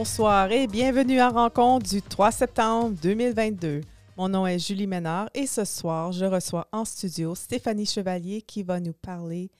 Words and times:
Bonsoir 0.00 0.52
et 0.52 0.68
bienvenue 0.68 1.18
à 1.18 1.28
Rencontre 1.28 1.90
du 1.90 2.00
3 2.00 2.30
septembre 2.30 2.96
2022. 3.02 3.80
Mon 4.16 4.28
nom 4.28 4.46
est 4.46 4.60
Julie 4.60 4.86
Ménard 4.86 5.28
et 5.34 5.48
ce 5.48 5.64
soir, 5.64 6.12
je 6.12 6.24
reçois 6.24 6.68
en 6.70 6.84
studio 6.84 7.34
Stéphanie 7.34 7.84
Chevalier 7.84 8.42
qui 8.42 8.62
va 8.62 8.78
nous 8.78 8.92
parler 8.92 9.50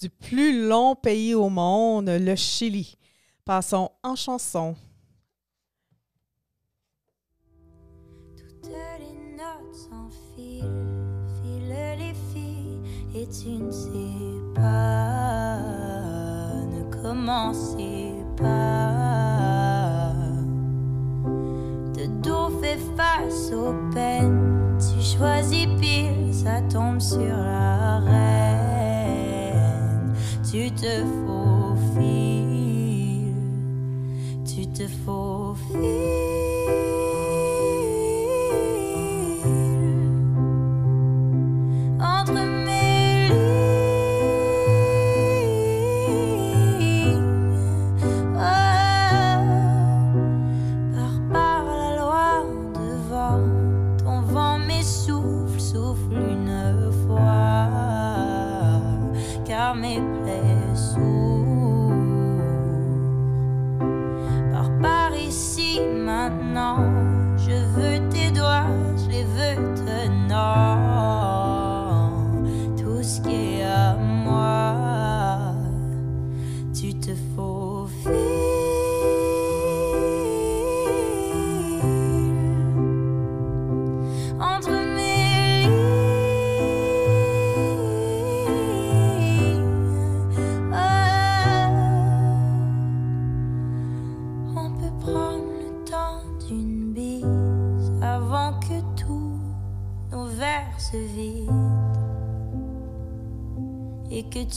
du 0.00 0.08
plus 0.08 0.64
long 0.68 0.94
pays 0.94 1.34
au 1.34 1.48
monde, 1.48 2.08
le 2.08 2.36
Chili. 2.36 2.94
Passons 3.44 3.90
en 4.04 4.14
chanson. 4.14 4.76
Toutes 8.36 8.70
les 8.70 9.36
notes 9.36 9.74
s'enfilent, 9.74 10.86
filent 11.42 11.98
les 11.98 12.14
filles, 12.32 12.80
et 13.16 13.26
tu 13.26 13.48
ne 13.48 13.72
sais 13.72 14.54
pas, 14.54 15.58
ne 16.68 17.02
commencez 17.02 18.12
pas. 18.36 19.29
Dos 22.22 22.50
fait 22.60 22.78
face 22.96 23.50
aux 23.52 23.74
peines, 23.94 24.76
tu 24.78 25.00
choisis 25.00 25.66
pile, 25.80 26.32
ça 26.34 26.60
tombe 26.70 27.00
sur 27.00 27.18
la 27.18 27.98
reine. 28.00 28.20
Tu 30.50 30.70
te 30.72 31.04
faufiles, 31.26 32.44
tu 34.44 34.66
te 34.66 34.86
faufiles. 35.06 35.78
Entre 42.00 42.59
ici 66.20 66.28
maintenant, 66.28 67.09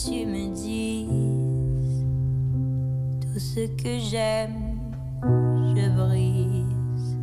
tu 0.04 0.26
me 0.26 0.54
dises 0.54 2.04
tout 3.22 3.38
ce 3.38 3.66
que 3.82 3.98
j'aime, 3.98 4.78
je 5.22 5.88
brise. 5.96 7.16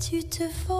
Tu 0.00 0.24
te 0.24 0.44
faufiles 0.48 0.77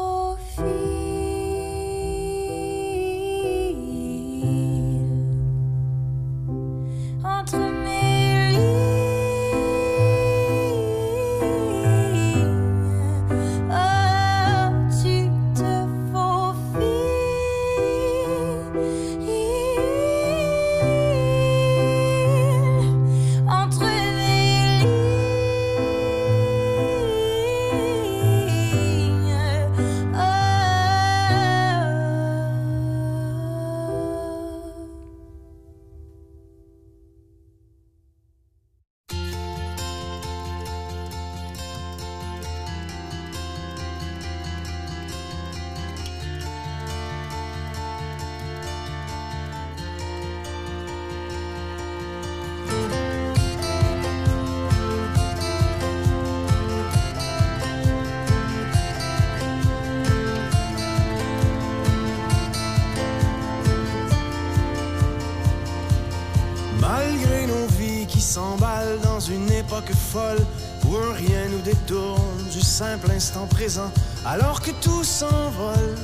folle 69.94 70.44
où 70.87 70.94
rien 71.15 71.49
nous 71.50 71.60
détourne 71.60 72.44
du 72.50 72.60
simple 72.60 73.10
instant 73.10 73.47
présent, 73.47 73.91
alors 74.25 74.60
que 74.60 74.71
tout 74.81 75.04
s'envole 75.04 75.97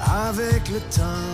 avec 0.00 0.68
le 0.68 0.80
temps. 0.80 1.30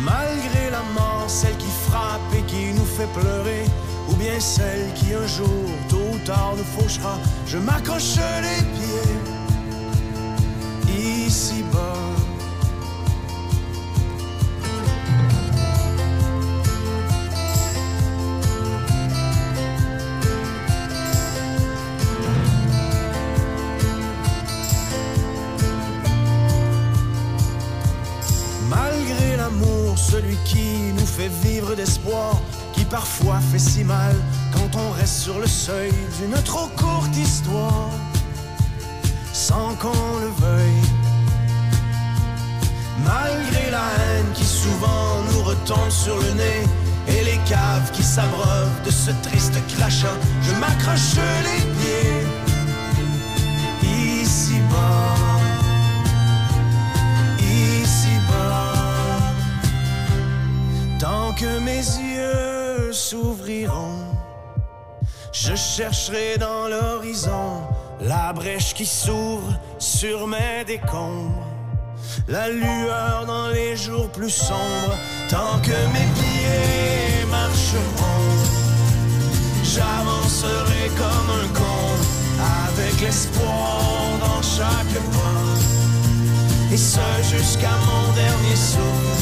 Malgré 0.00 0.70
la 0.70 0.82
mort, 0.94 1.24
celle 1.28 1.56
qui 1.56 1.70
frappe 1.88 2.20
et 2.36 2.42
qui 2.42 2.72
nous 2.72 2.84
fait 2.84 3.08
pleurer, 3.18 3.64
ou 4.08 4.14
bien 4.16 4.38
celle 4.38 4.92
qui 4.94 5.14
un 5.14 5.26
jour, 5.26 5.70
tôt 5.88 6.10
ou 6.12 6.18
tard, 6.26 6.54
nous 6.56 6.64
fauchera, 6.64 7.18
je 7.46 7.58
m'accroche 7.58 8.16
les 8.16 8.62
pieds 8.62 9.23
sur 35.24 35.38
le 35.38 35.46
seuil 35.46 35.90
d'une 36.18 36.36
trop 36.42 36.66
courte 36.76 37.16
histoire, 37.16 37.92
sans 39.32 39.74
qu'on 39.80 40.18
le 40.20 40.30
veuille. 40.44 40.88
Malgré 43.02 43.70
la 43.70 43.86
haine 43.96 44.30
qui 44.34 44.44
souvent 44.44 45.22
nous 45.30 45.42
retombe 45.42 45.88
sur 45.88 46.14
le 46.16 46.30
nez, 46.34 46.62
et 47.08 47.24
les 47.24 47.40
caves 47.48 47.90
qui 47.92 48.02
s'abreuvent 48.02 48.82
de 48.84 48.90
ce 48.90 49.12
triste 49.22 49.54
crachat, 49.74 50.18
je 50.42 50.52
m'accroche 50.56 51.16
les 51.48 51.62
pieds 51.78 52.26
ici-bas. 54.20 55.14
ici-bas. 57.82 58.74
Tant 60.98 61.32
que 61.32 61.58
mes 61.60 61.84
yeux 62.12 62.92
s'ouvriront, 62.92 64.03
je 65.46 65.54
chercherai 65.54 66.38
dans 66.38 66.68
l'horizon 66.68 67.60
la 68.00 68.32
brèche 68.32 68.72
qui 68.72 68.86
s'ouvre 68.86 69.52
sur 69.78 70.26
mes 70.26 70.64
décombres. 70.66 71.46
La 72.28 72.48
lueur 72.48 73.24
dans 73.26 73.48
les 73.48 73.76
jours 73.76 74.08
plus 74.10 74.30
sombres, 74.30 74.96
tant 75.28 75.58
que 75.62 75.76
mes 75.92 76.08
pieds 76.18 77.26
marcheront, 77.30 78.32
j'avancerai 79.62 80.88
comme 80.96 81.30
un 81.42 81.48
con, 81.58 81.88
avec 82.72 83.00
l'espoir 83.02 83.80
dans 84.20 84.42
chaque 84.42 84.94
pas 85.12 85.44
et 86.72 86.76
ce 86.76 87.00
jusqu'à 87.22 87.76
mon 87.86 88.12
dernier 88.14 88.56
souffle 88.56 89.13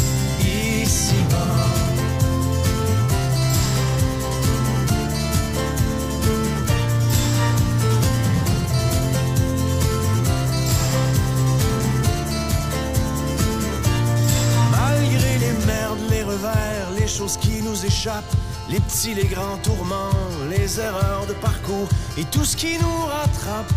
échappe, 17.85 18.25
les 18.69 18.81
petits, 18.81 19.15
les 19.15 19.25
grands 19.25 19.59
tourments, 19.63 20.11
les 20.51 20.79
erreurs 20.79 21.27
de 21.27 21.33
parcours 21.35 21.89
et 22.17 22.25
tout 22.25 22.45
ce 22.45 22.57
qui 22.57 22.79
nous 22.79 23.05
rattrape 23.07 23.73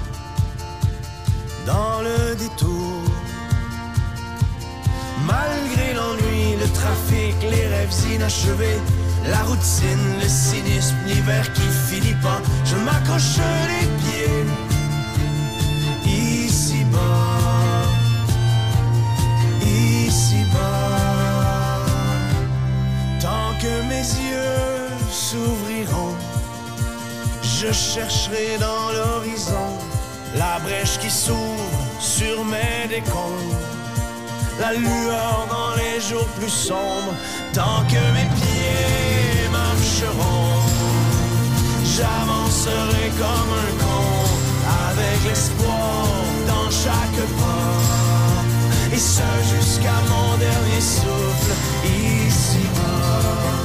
dans 1.65 2.01
le 2.01 2.35
détour. 2.35 3.01
Malgré 5.25 5.93
l'ennui, 5.93 6.55
le 6.59 6.67
trafic, 6.71 7.35
les 7.41 7.67
rêves 7.67 7.93
inachevés, 8.13 8.79
la 9.27 9.41
routine, 9.43 10.05
le 10.21 10.27
cynisme, 10.27 10.95
l'hiver 11.07 11.51
qui 11.53 11.67
finit 11.89 12.19
pas, 12.21 12.41
je 12.63 12.75
m'accroche 12.75 13.39
les 13.71 13.87
pieds 14.03 14.45
ici 16.05 16.83
bas, 16.91 17.89
ici 19.61 20.43
bas. 20.53 21.14
Que 23.65 23.81
mes 23.89 24.07
yeux 24.29 24.89
s'ouvriront, 25.09 26.15
je 27.41 27.71
chercherai 27.71 28.59
dans 28.59 28.91
l'horizon 28.93 29.69
la 30.35 30.59
brèche 30.59 30.99
qui 30.99 31.09
s'ouvre 31.09 31.79
sur 31.99 32.45
mes 32.45 32.87
décombres, 32.87 33.63
la 34.59 34.73
lueur 34.73 35.47
dans 35.49 35.73
les 35.81 35.99
jours 35.99 36.27
plus 36.39 36.55
sombres, 36.69 37.15
tant 37.53 37.81
que 37.89 38.03
mes 38.13 38.29
pieds 38.37 39.49
marcheront, 39.51 40.61
j'avancerai 41.95 43.05
comme 43.17 43.51
un 43.65 43.71
con, 43.83 44.07
avec 44.91 45.17
l'espoir 45.27 46.05
dans 46.45 46.69
chaque 46.69 47.21
pas, 47.39 48.93
et 48.93 48.99
ce 48.99 49.29
jusqu'à 49.55 49.97
mon 50.11 50.37
dernier 50.37 50.81
souffle, 50.81 51.53
ici-bas. 53.25 53.64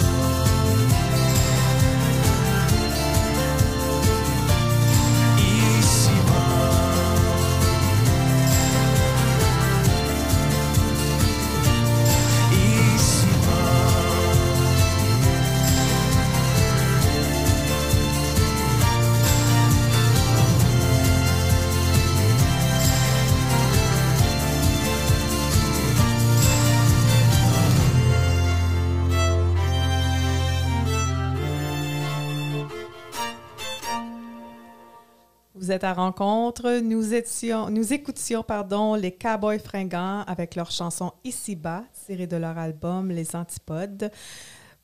Vous 35.71 35.77
êtes 35.77 35.85
à 35.85 35.95
rencontre. 35.95 36.81
Nous, 36.81 37.15
étions, 37.15 37.71
nous 37.71 37.93
écoutions 37.93 38.43
pardon, 38.43 38.97
les 38.97 39.13
Cowboys 39.13 39.61
fringants 39.61 40.25
avec 40.27 40.57
leur 40.57 40.73
chanson 40.73 41.13
Ici-bas, 41.23 41.85
tirée 42.05 42.27
de 42.27 42.37
leur 42.37 42.59
album 42.59 43.11
Les 43.11 43.37
Antipodes. 43.37 44.11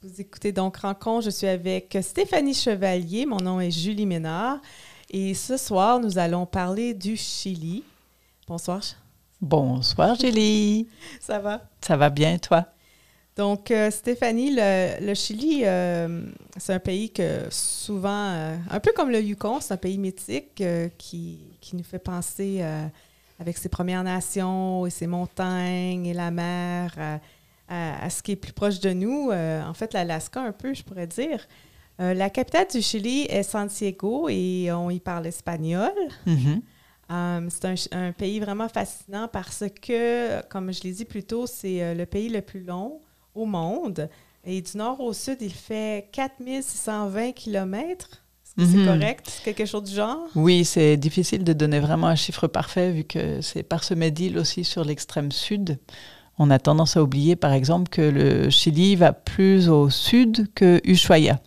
Vous 0.01 0.21
écoutez 0.21 0.53
donc 0.53 0.77
Rencontre. 0.77 1.25
Je 1.25 1.31
suis 1.31 1.49
avec 1.49 1.99
Stéphanie 2.01 2.55
Chevalier. 2.55 3.27
Mon 3.27 3.39
nom 3.39 3.59
est 3.59 3.73
Julie 3.73 4.07
Ménard. 4.07 4.61
Et 5.11 5.35
ce 5.35 5.57
soir, 5.57 5.99
nous 5.99 6.19
allons 6.19 6.47
parler 6.47 6.95
du 6.95 7.17
Chili. 7.17 7.83
Bonsoir. 8.47 8.81
Bonsoir, 9.41 10.15
Julie. 10.15 10.87
Ça 11.19 11.41
va? 11.41 11.63
Ça 11.81 11.97
va 11.97 12.11
bien, 12.11 12.39
toi? 12.39 12.65
Donc, 13.37 13.71
euh, 13.71 13.91
Stéphanie, 13.91 14.55
le, 14.55 15.07
le 15.07 15.15
Chili, 15.15 15.61
euh, 15.65 16.23
c'est 16.57 16.73
un 16.73 16.79
pays 16.79 17.11
que 17.11 17.43
souvent, 17.51 18.31
euh, 18.31 18.57
un 18.71 18.81
peu 18.81 18.93
comme 18.97 19.11
le 19.11 19.21
Yukon, 19.21 19.61
c'est 19.61 19.75
un 19.75 19.77
pays 19.77 19.99
mythique 19.99 20.63
qui, 20.97 21.41
qui, 21.61 21.77
nous 21.77 21.85
fait 21.85 21.99
penser 21.99 22.65
avec 23.39 23.59
ses 23.59 23.69
Premières 23.69 24.03
Nations 24.03 24.87
et 24.87 24.91
ses 24.91 25.07
montagnes 25.07 26.07
et 26.07 26.15
la 26.15 26.31
mer 26.31 26.95
à, 27.69 28.05
à, 28.05 28.09
ce 28.09 28.23
qui 28.23 28.33
est 28.33 28.37
plus 28.37 28.55
proche 28.55 28.81
de 28.81 28.95
nous. 28.95 29.31
en 29.31 29.75
fait, 29.75 29.93
l'Alaska, 29.93 30.41
un 30.41 30.53
peu, 30.53 30.73
je 30.73 30.83
pourrais 30.83 31.07
dire. 31.07 31.47
la 31.99 32.31
capitale 32.31 32.69
du 32.73 32.81
Chili 32.81 33.27
est 33.29 33.43
Santiago 33.43 34.29
et 34.31 34.73
on 34.73 34.89
y 34.89 35.01
parle 35.01 35.27
espagnol. 35.27 35.93
Mm 36.25 36.37
-hmm. 36.37 36.61
Um, 37.09 37.51
c'est 37.51 37.65
un, 37.65 37.77
un, 37.93 38.13
pays 38.13 38.41
vraiment 38.41 38.69
fascinant 38.69 39.29
parce 39.29 39.63
que, 39.81 40.43
comme 40.49 40.73
je 40.73 40.83
l'ai 40.83 40.93
dit 40.93 41.05
plus 41.05 41.23
tôt, 41.23 41.47
c'est 41.47 41.95
le 41.95 42.05
pays 42.05 42.29
le 42.29 42.41
plus 42.41 42.65
long 42.65 43.01
au 43.37 43.47
monde. 43.47 44.09
Et 44.45 44.61
du 44.61 44.77
nord 44.77 45.01
au 45.01 45.13
sud, 45.13 45.39
il 45.41 45.53
fait 45.53 46.09
4620 46.13 47.33
km. 47.33 48.23
Est-ce 48.45 48.55
que 48.55 48.61
mm 48.61 48.65
-hmm. 48.65 48.85
c'est 48.85 48.87
correct? 48.87 49.43
Quelque 49.45 49.67
chose 49.67 49.85
du 49.85 49.95
genre? 49.95 50.29
Oui, 50.35 50.65
c'est 50.65 50.97
difficile 50.97 51.43
de 51.45 51.53
donner 51.53 51.81
vraiment 51.81 52.07
un 52.07 52.15
chiffre 52.15 52.47
parfait 52.47 52.93
vu 52.93 53.05
que 53.05 53.41
c'est 53.41 53.63
parsemé 53.63 54.11
d'îles 54.11 54.39
aussi 54.39 54.65
sur 54.65 54.85
l'extrême 54.85 55.33
sud. 55.33 55.79
On 56.39 56.51
a 56.51 56.59
tendance 56.59 56.97
à 56.97 57.03
oublier, 57.03 57.35
par 57.35 57.53
exemple, 57.53 57.89
que 57.89 58.03
le 58.03 58.51
Chili 58.51 58.95
va 58.95 59.13
plus 59.13 59.69
au 59.69 59.91
sud 59.91 60.53
que 60.55 60.81
Ushuaia. 60.85 61.41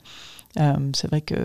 Euh, 0.59 0.73
c'est 0.93 1.07
vrai 1.07 1.21
que 1.21 1.35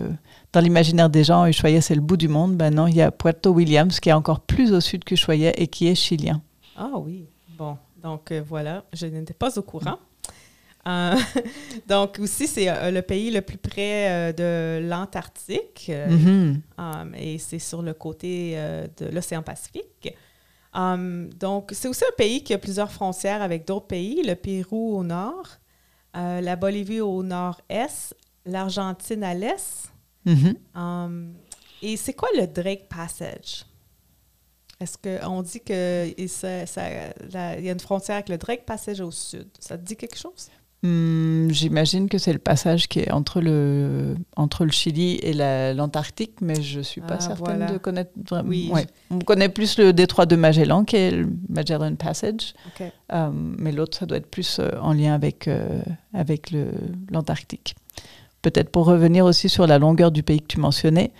dans 0.51 0.61
l'imaginaire 0.61 1.09
des 1.09 1.23
gens, 1.23 1.45
Ushuaia, 1.45 1.81
c'est 1.81 1.95
le 1.95 2.01
bout 2.01 2.17
du 2.17 2.27
monde. 2.27 2.55
Ben 2.57 2.73
non, 2.73 2.87
il 2.87 2.95
y 2.95 3.01
a 3.01 3.11
Puerto 3.11 3.51
Williams 3.51 3.99
qui 3.99 4.09
est 4.09 4.13
encore 4.13 4.39
plus 4.39 4.73
au 4.73 4.81
sud 4.81 5.03
qu'Ushuaia 5.03 5.51
et 5.59 5.67
qui 5.67 5.87
est 5.87 5.95
chilien. 5.95 6.41
Ah 6.75 6.91
oui, 6.97 7.27
bon. 7.57 7.77
Donc 8.01 8.31
euh, 8.31 8.41
voilà, 8.47 8.83
je 8.93 9.05
n'étais 9.05 9.33
pas 9.33 9.57
au 9.57 9.61
courant. 9.61 9.97
Euh, 10.87 11.15
donc 11.87 12.19
aussi, 12.19 12.47
c'est 12.47 12.69
euh, 12.69 12.91
le 12.91 13.01
pays 13.01 13.31
le 13.31 13.41
plus 13.41 13.57
près 13.57 14.31
euh, 14.31 14.79
de 14.81 14.87
l'Antarctique 14.87 15.89
mm 15.89 16.15
-hmm. 16.15 16.61
um, 16.77 17.15
et 17.15 17.37
c'est 17.39 17.59
sur 17.59 17.81
le 17.81 17.93
côté 17.93 18.55
de 18.97 19.05
l'océan 19.15 19.41
Pacifique. 19.41 20.13
Um, 20.73 21.29
donc, 21.39 21.71
c'est 21.71 21.87
aussi 21.87 22.03
un 22.03 22.15
pays 22.17 22.43
qui 22.43 22.53
a 22.53 22.57
plusieurs 22.57 22.91
frontières 22.91 23.41
avec 23.41 23.65
d'autres 23.65 23.87
pays, 23.87 24.21
le 24.23 24.35
Pérou 24.35 24.97
au 24.99 25.03
nord, 25.03 25.47
la 26.13 26.55
Bolivie 26.55 27.01
au 27.01 27.23
nord-est, 27.23 28.15
l'Argentine 28.45 29.23
à 29.23 29.33
l'est. 29.33 29.91
Mm 30.25 30.33
-hmm. 30.35 30.55
um, 30.83 31.33
et 31.81 31.97
c'est 31.97 32.15
quoi 32.21 32.29
le 32.39 32.45
Drake 32.47 32.87
Passage? 32.97 33.51
Est-ce 34.81 34.97
qu'on 35.03 35.41
dit 35.41 35.61
qu'il 35.67 36.13
y 37.65 37.69
a 37.69 37.73
une 37.77 37.85
frontière 37.89 38.17
avec 38.19 38.29
le 38.29 38.37
Drake 38.37 38.65
Passage 38.65 38.99
au 39.07 39.11
sud? 39.11 39.47
Ça 39.59 39.77
te 39.77 39.83
dit 39.89 39.95
quelque 39.95 40.19
chose? 40.25 40.49
Hum, 40.83 41.47
J'imagine 41.51 42.09
que 42.09 42.17
c'est 42.17 42.33
le 42.33 42.39
passage 42.39 42.87
qui 42.87 42.99
est 42.99 43.11
entre 43.11 43.41
le, 43.41 44.15
entre 44.35 44.65
le 44.65 44.71
Chili 44.71 45.15
et 45.23 45.33
l'Antarctique, 45.73 46.33
mais 46.41 46.61
je 46.61 46.79
ne 46.79 46.83
suis 46.83 47.01
pas 47.01 47.15
Ah, 47.15 47.19
certaine 47.21 47.57
voilà. 47.57 47.71
de 47.71 47.77
connaître 47.77 48.11
vraiment. 48.29 48.49
Oui, 48.49 48.69
ouais. 48.71 48.85
On 49.09 49.19
connaît 49.19 49.49
plus 49.49 49.77
le 49.79 49.93
détroit 49.93 50.25
de 50.25 50.35
Magellan, 50.35 50.83
qui 50.83 50.95
est 50.97 51.11
le 51.11 51.27
Magellan 51.49 51.95
Passage, 51.95 52.53
euh, 53.13 53.29
mais 53.33 53.71
l'autre, 53.71 53.97
ça 53.97 54.05
doit 54.05 54.17
être 54.17 54.29
plus 54.29 54.59
euh, 54.59 54.69
en 54.81 54.93
lien 54.93 55.13
avec, 55.13 55.47
euh, 55.47 55.81
avec 56.13 56.53
l'Antarctique. 57.11 57.75
Peut-être 58.43 58.69
pour 58.69 58.85
revenir 58.85 59.25
aussi 59.25 59.49
sur 59.49 59.65
la 59.65 59.79
longueur 59.79 60.11
du 60.11 60.21
pays 60.21 60.39
que 60.41 60.47
tu 60.47 60.59
mentionnais, 60.59 61.11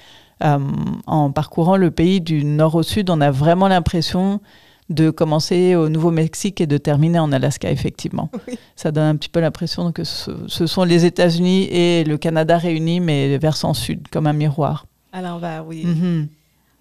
euh, 0.43 0.59
en 1.07 1.31
parcourant 1.31 1.77
le 1.77 1.89
pays 1.89 2.21
du 2.21 2.43
nord 2.43 2.75
au 2.75 2.83
sud, 2.83 3.09
on 3.09 3.19
a 3.21 3.31
vraiment 3.31 3.67
l'impression 3.67 4.41
de 4.89 5.09
commencer 5.09 5.75
au 5.75 5.89
Nouveau-Mexique 5.89 6.61
et 6.61 6.67
de 6.67 6.77
terminer 6.77 7.19
en 7.19 7.31
Alaska, 7.31 7.71
effectivement. 7.71 8.29
Oui. 8.47 8.57
Ça 8.75 8.91
donne 8.91 9.05
un 9.05 9.15
petit 9.15 9.29
peu 9.29 9.39
l'impression 9.39 9.91
que 9.91 10.03
ce, 10.03 10.31
ce 10.47 10.67
sont 10.67 10.83
les 10.83 11.05
États-Unis 11.05 11.63
et 11.71 12.03
le 12.03 12.17
Canada 12.17 12.57
réunis, 12.57 12.99
mais 12.99 13.37
versant 13.37 13.73
sud, 13.73 14.07
comme 14.09 14.27
un 14.27 14.33
miroir. 14.33 14.85
À 15.11 15.21
l'envers, 15.21 15.65
oui. 15.65 15.85
Mhm. 15.85 16.27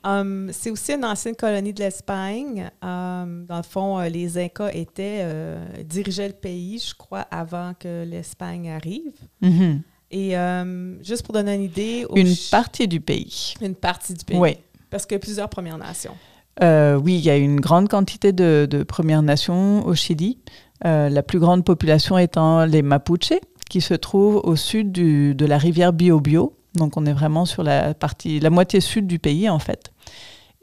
Um, 0.06 0.50
c'est 0.52 0.70
aussi 0.70 0.92
une 0.92 1.04
ancienne 1.04 1.34
colonie 1.34 1.73
de 1.73 1.80
l'Espagne. 1.80 2.70
Um, 2.82 3.46
dans 3.46 3.56
le 3.56 3.62
fond, 3.62 3.99
euh, 3.99 4.08
les 4.11 4.37
Incas 4.37 4.70
étaient, 4.75 5.20
euh, 5.23 5.64
dirigeaient 5.82 6.28
le 6.28 6.34
pays, 6.34 6.84
je 6.87 6.94
crois, 6.94 7.23
avant 7.30 7.73
que 7.78 8.04
l'Espagne 8.04 8.68
arrive. 8.68 9.14
Mhm. 9.40 9.80
Et 10.11 10.37
um, 10.37 10.99
juste 11.02 11.23
pour 11.23 11.32
donner 11.32 11.54
une 11.54 11.62
idée... 11.62 12.04
Une 12.14 12.34
partie 12.50 12.87
du 12.87 13.00
pays. 13.00 13.54
Une 13.62 13.75
partie 13.75 14.12
du 14.12 14.25
pays. 14.26 14.37
Oui. 14.37 14.58
Parce 14.90 15.06
qu'il 15.06 15.14
y 15.14 15.16
a 15.16 15.20
plusieurs 15.20 15.49
Premières 15.49 15.78
Nations. 15.78 16.14
Euh, 16.62 16.96
oui, 16.96 17.14
il 17.16 17.25
y 17.25 17.30
a 17.30 17.37
une 17.37 17.61
grande 17.61 17.88
quantité 17.88 18.32
de, 18.32 18.84
Premières 18.87 19.23
Nations 19.23 19.87
au 19.87 19.94
Chili. 19.94 20.38
Euh, 20.84 21.08
la 21.08 21.23
plus 21.23 21.38
grande 21.38 21.64
population 21.64 22.18
étant 22.18 22.64
les 22.64 22.82
Mapuches, 22.82 23.40
qui 23.70 23.80
se 23.80 23.94
trouvent 23.94 24.40
au 24.44 24.56
sud 24.56 24.92
de 24.92 25.46
la 25.46 25.58
rivière 25.58 25.92
Biobio. 25.92 26.54
Donc, 26.75 26.96
on 26.96 27.06
est 27.06 27.12
vraiment 27.12 27.44
sur 27.44 27.62
la 27.62 27.94
partie, 27.94 28.40
la 28.40 28.50
moitié 28.50 28.80
sud 28.80 29.06
du 29.06 29.18
pays, 29.18 29.49
en 29.49 29.58
fait. 29.58 29.92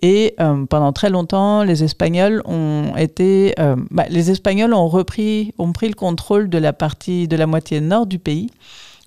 Et 0.04 0.34
euh, 0.40 0.66
pendant 0.66 0.94
très 0.94 1.10
longtemps, 1.10 1.64
les 1.64 1.84
Espagnols 1.84 2.42
ont 2.46 2.94
été, 2.98 3.54
bah, 3.92 4.06
les 4.10 4.32
Espagnols 4.32 4.74
ont 4.74 4.88
repris, 4.88 5.54
ont 5.58 5.74
pris 5.74 5.88
le 5.88 5.94
contrôle 5.94 6.50
de 6.50 6.58
la 6.58 6.74
partie 6.74 7.28
de 7.28 7.36
la 7.36 7.48
moitié 7.48 7.82
nord 7.82 8.08
du 8.08 8.18
pays, 8.20 8.50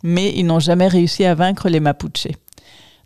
mais 0.03 0.33
ils 0.37 0.45
n'ont 0.45 0.61
jamais 0.61 0.87
réussi 0.87 1.25
à 1.25 1.35
vaincre 1.35 1.69
les 1.69 1.81
Mapuches. 1.81 2.29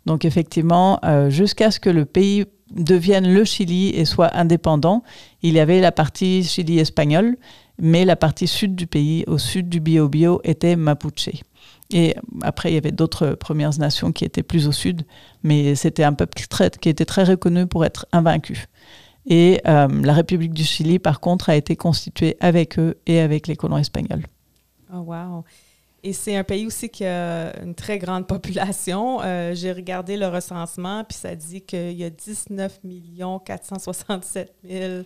Donc 0.05 0.23
effectivement, 0.23 0.99
jusqu'à 1.29 1.71
ce 1.71 1.79
que 1.79 1.89
le 1.89 2.05
pays 2.05 2.45
devienne 2.71 3.31
le 3.31 3.43
Chili 3.43 3.89
et 3.89 4.05
soit 4.05 4.35
indépendant, 4.35 5.03
il 5.41 5.53
y 5.53 5.59
avait 5.59 5.81
la 5.81 5.91
partie 5.91 6.43
Chili 6.43 6.79
espagnole, 6.79 7.37
mais 7.79 8.05
la 8.05 8.15
partie 8.15 8.47
sud 8.47 8.75
du 8.75 8.87
pays, 8.87 9.23
au 9.27 9.37
sud 9.37 9.69
du 9.69 9.79
Biobío, 9.79 10.41
était 10.43 10.75
Mapuche. 10.75 11.29
Et 11.91 12.15
après, 12.41 12.71
il 12.71 12.75
y 12.75 12.77
avait 12.77 12.91
d'autres 12.91 13.31
Premières 13.31 13.77
Nations 13.79 14.11
qui 14.11 14.25
étaient 14.25 14.43
plus 14.43 14.67
au 14.67 14.71
sud, 14.71 15.03
mais 15.43 15.75
c'était 15.75 16.03
un 16.03 16.13
peuple 16.13 16.37
qui 16.79 16.89
était 16.89 17.05
très 17.05 17.23
reconnu 17.23 17.65
pour 17.65 17.85
être 17.85 18.05
invaincu. 18.11 18.65
Et 19.25 19.61
euh, 19.67 19.87
la 19.87 20.13
République 20.13 20.53
du 20.53 20.63
Chili, 20.63 20.99
par 20.99 21.19
contre, 21.19 21.49
a 21.49 21.55
été 21.55 21.75
constituée 21.75 22.37
avec 22.39 22.77
eux 22.79 22.97
et 23.05 23.19
avec 23.19 23.47
les 23.47 23.55
colons 23.55 23.77
espagnols. 23.77 24.25
Oh, 24.93 24.99
wow. 24.99 25.43
Et 26.03 26.13
c'est 26.13 26.35
un 26.35 26.45
pays 26.45 26.65
aussi 26.65 26.87
qui 26.87 27.05
a 27.05 27.51
une 27.61 27.75
très 27.75 27.97
grande 27.99 28.25
population. 28.27 29.19
Euh, 29.21 29.53
j'ai 29.53 29.71
regardé 29.71 30.15
le 30.15 30.27
recensement, 30.27 31.03
puis 31.03 31.17
ça 31.17 31.35
dit 31.35 31.61
qu'il 31.61 31.91
y 31.91 32.05
a 32.05 32.09
19 32.09 32.79
467 33.45 34.53
000 34.67 35.03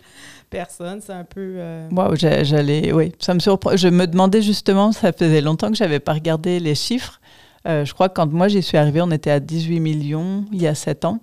personnes. 0.50 1.00
C'est 1.04 1.12
un 1.12 1.24
peu... 1.24 1.54
Euh, 1.56 1.88
wow, 1.90 2.14
j'allais... 2.14 2.92
Oui, 2.92 3.12
ça 3.18 3.34
me 3.34 3.40
surprend. 3.40 3.76
Je 3.76 3.88
me 3.88 4.06
demandais 4.06 4.40
justement, 4.40 4.92
ça 4.92 5.12
faisait 5.12 5.40
longtemps 5.40 5.70
que 5.70 5.76
je 5.76 5.82
n'avais 5.82 6.00
pas 6.00 6.12
regardé 6.12 6.60
les 6.60 6.76
chiffres. 6.76 7.20
Euh, 7.66 7.84
je 7.84 7.94
crois 7.94 8.08
que 8.08 8.14
quand 8.14 8.30
moi 8.30 8.46
j'y 8.46 8.62
suis 8.62 8.76
arrivée, 8.76 9.00
on 9.00 9.10
était 9.10 9.30
à 9.30 9.40
18 9.40 9.80
millions 9.80 10.44
il 10.52 10.62
y 10.62 10.66
a 10.66 10.74
7 10.74 11.06
ans. 11.06 11.18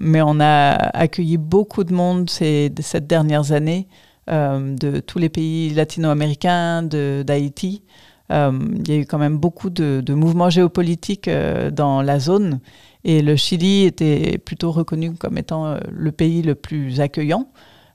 mais 0.00 0.20
on 0.20 0.40
a 0.40 0.72
accueilli 0.72 1.38
beaucoup 1.38 1.84
de 1.84 1.94
monde 1.94 2.28
ces, 2.28 2.72
ces 2.80 3.00
dernières 3.00 3.52
années, 3.52 3.86
de 4.26 5.00
tous 5.00 5.18
les 5.18 5.28
pays 5.30 5.70
latino-américains, 5.70 6.82
d'Haïti. 6.82 7.82
Euh, 8.30 8.58
il 8.78 8.88
y 8.88 8.92
a 8.92 9.00
eu 9.00 9.06
quand 9.06 9.18
même 9.18 9.36
beaucoup 9.36 9.70
de, 9.70 10.02
mouvements 10.14 10.50
géopolitiques 10.50 11.28
euh, 11.28 11.70
dans 11.70 12.00
la 12.00 12.18
zone 12.18 12.60
et 13.04 13.20
le 13.20 13.36
Chili 13.36 13.84
était 13.84 14.38
plutôt 14.38 14.72
reconnu 14.72 15.12
comme 15.12 15.36
étant 15.36 15.66
euh, 15.66 15.78
le 15.92 16.10
pays 16.10 16.40
le 16.42 16.54
plus 16.54 17.00
accueillant 17.00 17.48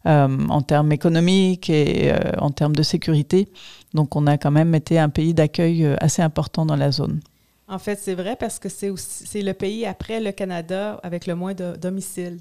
en 0.06 0.62
termes 0.62 0.92
économiques 0.92 1.70
et 1.70 2.12
en 2.40 2.50
termes 2.50 2.76
de 2.76 2.82
sécurité. 2.82 3.50
Donc 3.94 4.16
on 4.16 4.26
a 4.28 4.38
quand 4.38 4.50
même 4.50 4.74
été 4.74 4.98
un 4.98 5.10
pays 5.10 5.36
d'accueil 5.36 5.86
assez 6.00 6.22
important 6.22 6.66
dans 6.66 6.78
la 6.78 6.90
zone. 6.90 7.20
En 7.68 7.78
fait, 7.78 8.00
c'est 8.02 8.16
vrai 8.16 8.36
parce 8.36 8.60
que 8.60 8.70
c'est 8.70 8.92
c'est 8.98 9.42
le 9.42 9.54
pays 9.54 9.86
après 9.86 10.20
le 10.22 10.32
Canada 10.32 11.00
avec 11.04 11.28
le 11.28 11.36
moins 11.36 11.54
de 11.54 11.76
domiciles. 11.76 12.40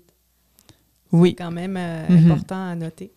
Oui. 1.13 1.31
C'est 1.31 1.45
quand 1.45 1.51
même 1.51 1.79
mhm. 2.09 2.31
important 2.31 2.69
à 2.69 2.75
noter. 2.77 3.11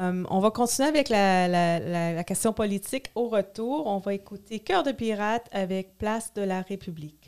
Euh, 0.00 0.24
on 0.30 0.40
va 0.40 0.50
continuer 0.50 0.88
avec 0.88 1.08
la, 1.08 2.24
question 2.24 2.52
politique. 2.52 3.10
Au 3.14 3.28
retour, 3.28 3.86
on 3.86 3.98
va 3.98 4.14
écouter 4.14 4.58
Cœur 4.60 4.82
de 4.82 4.92
pirate 4.92 5.46
avec 5.52 5.98
Place 5.98 6.32
de 6.34 6.42
la 6.42 6.62
République. 6.62 7.19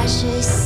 Moi 0.00 0.06
je 0.06 0.59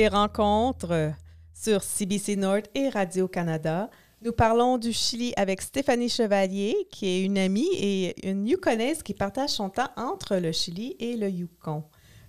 écoutez 0.00 0.16
Rencontre 0.16 1.12
sur 1.52 1.82
CBC 1.82 2.36
Nord 2.36 2.62
et 2.74 2.88
Radio-Canada. 2.88 3.90
Nous 4.22 4.32
parlons 4.32 4.78
du 4.78 4.94
Chili 4.94 5.34
avec 5.36 5.60
Stéphanie 5.60 6.08
Chevalier, 6.08 6.74
qui 6.90 7.06
est 7.06 7.22
une 7.22 7.36
amie 7.36 7.68
et 7.74 8.26
une 8.26 8.46
Yukonaise 8.46 9.02
qui 9.02 9.12
partage 9.12 9.50
son 9.50 9.68
temps 9.68 9.90
entre 9.96 10.36
le 10.36 10.52
Chili 10.52 10.96
et 11.00 11.16
le 11.16 11.28
Yukon. 11.28 11.84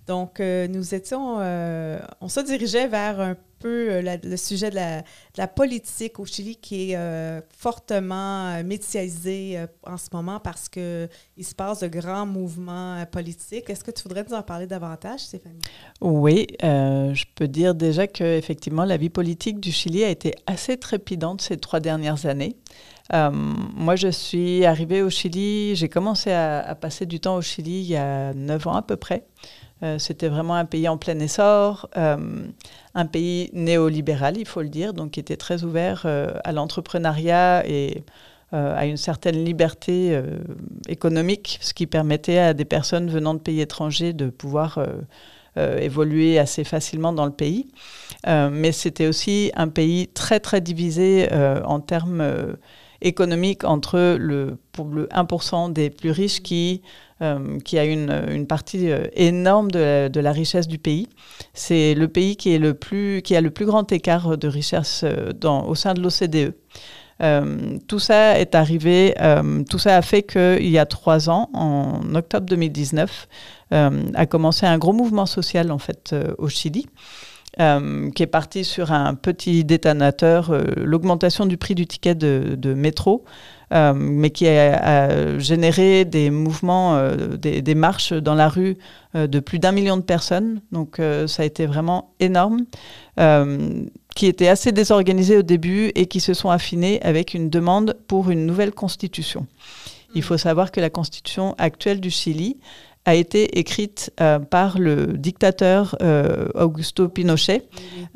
Donc, 0.06 0.40
euh, 0.40 0.68
nous 0.68 0.94
étions, 0.94 1.36
euh, 1.40 1.98
on 2.20 2.28
se 2.28 2.40
dirigeait 2.40 2.88
vers 2.88 3.20
un 3.20 3.36
euh, 3.68 4.16
le 4.22 4.36
sujet 4.36 4.70
de 4.70 4.76
la, 4.76 5.48
politique 5.48 6.18
au 6.18 6.24
Chili 6.24 6.56
qui 6.56 6.90
est 6.90 6.96
euh, 6.96 7.40
fortement 7.56 8.48
euh, 8.48 8.62
médiatisé 8.62 9.58
en 9.84 9.96
ce 9.96 10.08
moment 10.12 10.40
parce 10.40 10.68
qu'il 10.68 11.08
se 11.42 11.54
passe 11.54 11.80
de 11.80 11.88
grands 11.88 12.26
mouvements 12.26 13.04
politiques. 13.10 13.68
Est-ce 13.70 13.84
que 13.84 13.90
tu 13.90 14.02
voudrais 14.04 14.24
nous 14.28 14.34
en 14.34 14.42
parler 14.42 14.66
davantage, 14.66 15.20
Stéphanie? 15.20 15.60
Oui, 16.00 16.46
je 16.60 17.24
peux 17.34 17.48
dire 17.48 17.74
déjà 17.74 18.06
que 18.06 18.24
effectivement 18.38 18.84
la 18.84 18.96
vie 18.96 19.10
politique 19.10 19.60
du 19.60 19.72
Chili 19.72 20.04
a 20.04 20.10
été 20.10 20.34
assez 20.46 20.76
trépidante 20.76 21.42
ces 21.42 21.56
trois 21.56 21.80
dernières 21.80 22.26
années. 22.26 22.56
Euh, 23.12 23.30
moi, 23.32 23.96
je 23.96 24.08
suis 24.08 24.64
arrivée 24.64 25.02
au 25.02 25.10
Chili, 25.10 25.76
j'ai 25.76 25.88
commencé 25.88 26.32
à, 26.32 26.74
passer 26.80 27.06
du 27.06 27.20
temps 27.20 27.36
au 27.36 27.42
Chili 27.42 27.80
il 27.80 27.86
y 27.86 27.96
a 27.96 28.32
neuf 28.34 28.66
ans 28.66 28.74
à 28.74 28.82
peu 28.82 28.96
près. 28.96 29.26
Euh, 29.82 29.98
C'était 29.98 30.28
vraiment 30.28 30.54
un 30.54 30.64
pays 30.64 30.88
en 30.88 30.96
plein 30.96 31.18
essor, 31.18 31.90
euh, 31.96 32.16
un 32.94 33.06
pays 33.06 33.50
néolibéral, 33.52 34.36
il 34.38 34.46
faut 34.46 34.62
le 34.62 34.68
dire, 34.68 34.94
donc 34.94 35.12
qui 35.12 35.20
était 35.20 35.36
très 35.36 35.64
ouvert 35.64 36.06
à 36.06 36.52
l'entrepreneuriat 36.52 37.64
et 37.66 38.02
à 38.52 38.84
une 38.84 38.98
certaine 38.98 39.42
liberté 39.42 40.20
économique, 40.86 41.58
ce 41.62 41.72
qui 41.72 41.86
permettait 41.86 42.36
à 42.36 42.52
des 42.52 42.66
personnes 42.66 43.08
venant 43.08 43.32
de 43.32 43.38
pays 43.38 43.62
étrangers 43.62 44.12
de 44.12 44.28
pouvoir 44.28 44.78
évoluer 45.56 46.38
assez 46.38 46.62
facilement 46.62 47.14
dans 47.14 47.24
le 47.24 47.32
pays. 47.32 47.72
Mais 48.26 48.72
c'était 48.72 49.06
aussi 49.06 49.50
un 49.56 49.68
pays 49.68 50.08
très 50.08 50.38
très 50.38 50.60
divisé 50.60 51.28
en 51.64 51.80
termes 51.80 52.22
économiques 53.02 53.64
entre 53.64 54.16
le, 54.18 54.56
pour 54.72 54.86
le 54.86 55.06
1% 55.08 55.72
des 55.72 55.90
plus 55.90 56.10
riches 56.10 56.42
qui, 56.42 56.82
euh, 57.20 57.58
qui 57.60 57.78
a 57.78 57.84
une, 57.84 58.10
une 58.30 58.46
partie 58.46 58.90
euh, 58.90 59.06
énorme 59.14 59.70
de 59.70 59.78
la, 59.78 60.08
de 60.08 60.20
la 60.20 60.32
richesse 60.32 60.68
du 60.68 60.78
pays. 60.78 61.08
C'est 61.52 61.94
le 61.94 62.08
pays 62.08 62.36
qui, 62.36 62.54
est 62.54 62.58
le 62.58 62.74
plus, 62.74 63.22
qui 63.22 63.36
a 63.36 63.40
le 63.40 63.50
plus 63.50 63.66
grand 63.66 63.90
écart 63.92 64.38
de 64.38 64.48
richesse 64.48 65.02
euh, 65.04 65.32
dans, 65.32 65.66
au 65.66 65.74
sein 65.74 65.94
de 65.94 66.00
l'OCDE. 66.00 66.54
Tout 67.86 68.00
ça 68.00 68.36
est 68.40 68.56
arrivé, 68.56 69.14
tout 69.70 69.78
ça 69.78 69.96
a 69.96 70.02
fait 70.02 70.24
qu'il 70.24 70.68
y 70.68 70.78
a 70.78 70.86
trois 70.86 71.30
ans, 71.30 71.50
en 71.52 72.16
octobre 72.16 72.46
2019, 72.46 73.28
euh, 73.72 74.02
a 74.14 74.26
commencé 74.26 74.66
un 74.66 74.76
gros 74.76 74.92
mouvement 74.92 75.26
social 75.26 75.70
en 75.70 75.78
fait 75.78 76.16
au 76.38 76.48
Chili, 76.48 76.86
euh, 77.60 78.10
qui 78.10 78.22
est 78.22 78.26
parti 78.26 78.64
sur 78.64 78.92
un 78.92 79.14
petit 79.14 79.64
détonateur, 79.64 80.50
euh, 80.50 80.62
l'augmentation 80.76 81.44
du 81.44 81.56
prix 81.56 81.74
du 81.74 81.86
ticket 81.86 82.14
de, 82.14 82.54
de 82.56 82.72
métro, 82.72 83.24
euh, 83.74 83.92
mais 83.94 84.30
qui 84.30 84.48
a, 84.48 85.06
a 85.08 85.38
généré 85.38 86.04
des 86.04 86.30
mouvements, 86.30 86.98
des, 87.38 87.60
des 87.60 87.74
marches 87.74 88.12
dans 88.12 88.34
la 88.34 88.48
rue 88.48 88.76
de 89.14 89.40
plus 89.40 89.58
d'un 89.58 89.72
million 89.72 89.96
de 89.96 90.02
personnes. 90.02 90.60
Donc 90.72 91.00
ça 91.26 91.42
a 91.42 91.46
été 91.46 91.66
vraiment 91.66 92.14
énorme. 92.20 92.64
Qui 94.14 94.26
étaient 94.26 94.48
assez 94.48 94.72
désorganisés 94.72 95.38
au 95.38 95.42
début 95.42 95.90
et 95.94 96.04
qui 96.04 96.20
se 96.20 96.34
sont 96.34 96.50
affinés 96.50 97.00
avec 97.02 97.32
une 97.32 97.48
demande 97.48 97.96
pour 98.08 98.30
une 98.30 98.44
nouvelle 98.44 98.72
constitution. 98.72 99.46
Il 100.14 100.22
faut 100.22 100.36
savoir 100.36 100.70
que 100.70 100.80
la 100.80 100.90
constitution 100.90 101.54
actuelle 101.56 102.00
du 102.00 102.10
Chili 102.10 102.58
a 103.04 103.14
été 103.14 103.58
écrite 103.58 104.12
euh, 104.20 104.38
par 104.38 104.78
le 104.78 105.06
dictateur 105.18 105.96
euh, 106.02 106.46
Augusto 106.54 107.08
Pinochet 107.08 107.62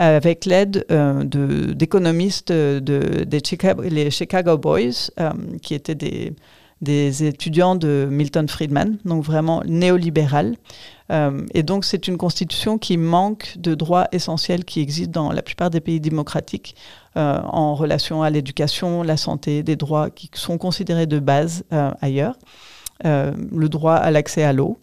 euh, 0.00 0.16
avec 0.16 0.44
l'aide 0.44 0.84
euh, 0.90 1.24
de- 1.24 1.72
d'économistes 1.72 2.52
de, 2.52 3.24
des 3.24 3.40
Chicago, 3.44 3.82
les 3.82 4.10
Chicago 4.10 4.56
Boys, 4.56 5.10
qui 5.62 5.74
étaient 5.74 5.96
des, 5.96 6.34
des 6.82 7.24
étudiants 7.24 7.74
de 7.74 8.06
Milton 8.10 8.48
Friedman, 8.48 8.98
donc 9.04 9.24
vraiment 9.24 9.62
néolibéral. 9.66 10.56
Et 11.54 11.62
donc 11.62 11.84
c'est 11.84 12.08
une 12.08 12.16
constitution 12.16 12.78
qui 12.78 12.96
manque 12.96 13.54
de 13.58 13.76
droits 13.76 14.08
essentiels 14.10 14.64
qui 14.64 14.80
existent 14.80 15.22
dans 15.22 15.30
la 15.32 15.40
plupart 15.42 15.70
des 15.70 15.80
pays 15.80 16.00
démocratiques 16.00 16.74
en 17.14 17.76
relation 17.76 18.22
à 18.24 18.30
l'éducation, 18.30 19.04
la 19.04 19.16
santé, 19.16 19.62
des 19.62 19.76
droits 19.76 20.10
qui 20.10 20.28
sont 20.34 20.58
considérés 20.58 21.06
de 21.06 21.20
base 21.20 21.62
ailleurs. 22.00 22.36
Euh, 23.04 23.32
le 23.54 23.68
droit 23.68 23.94
à 23.94 24.10
l'accès 24.10 24.42
à 24.42 24.54
l'eau. 24.54 24.78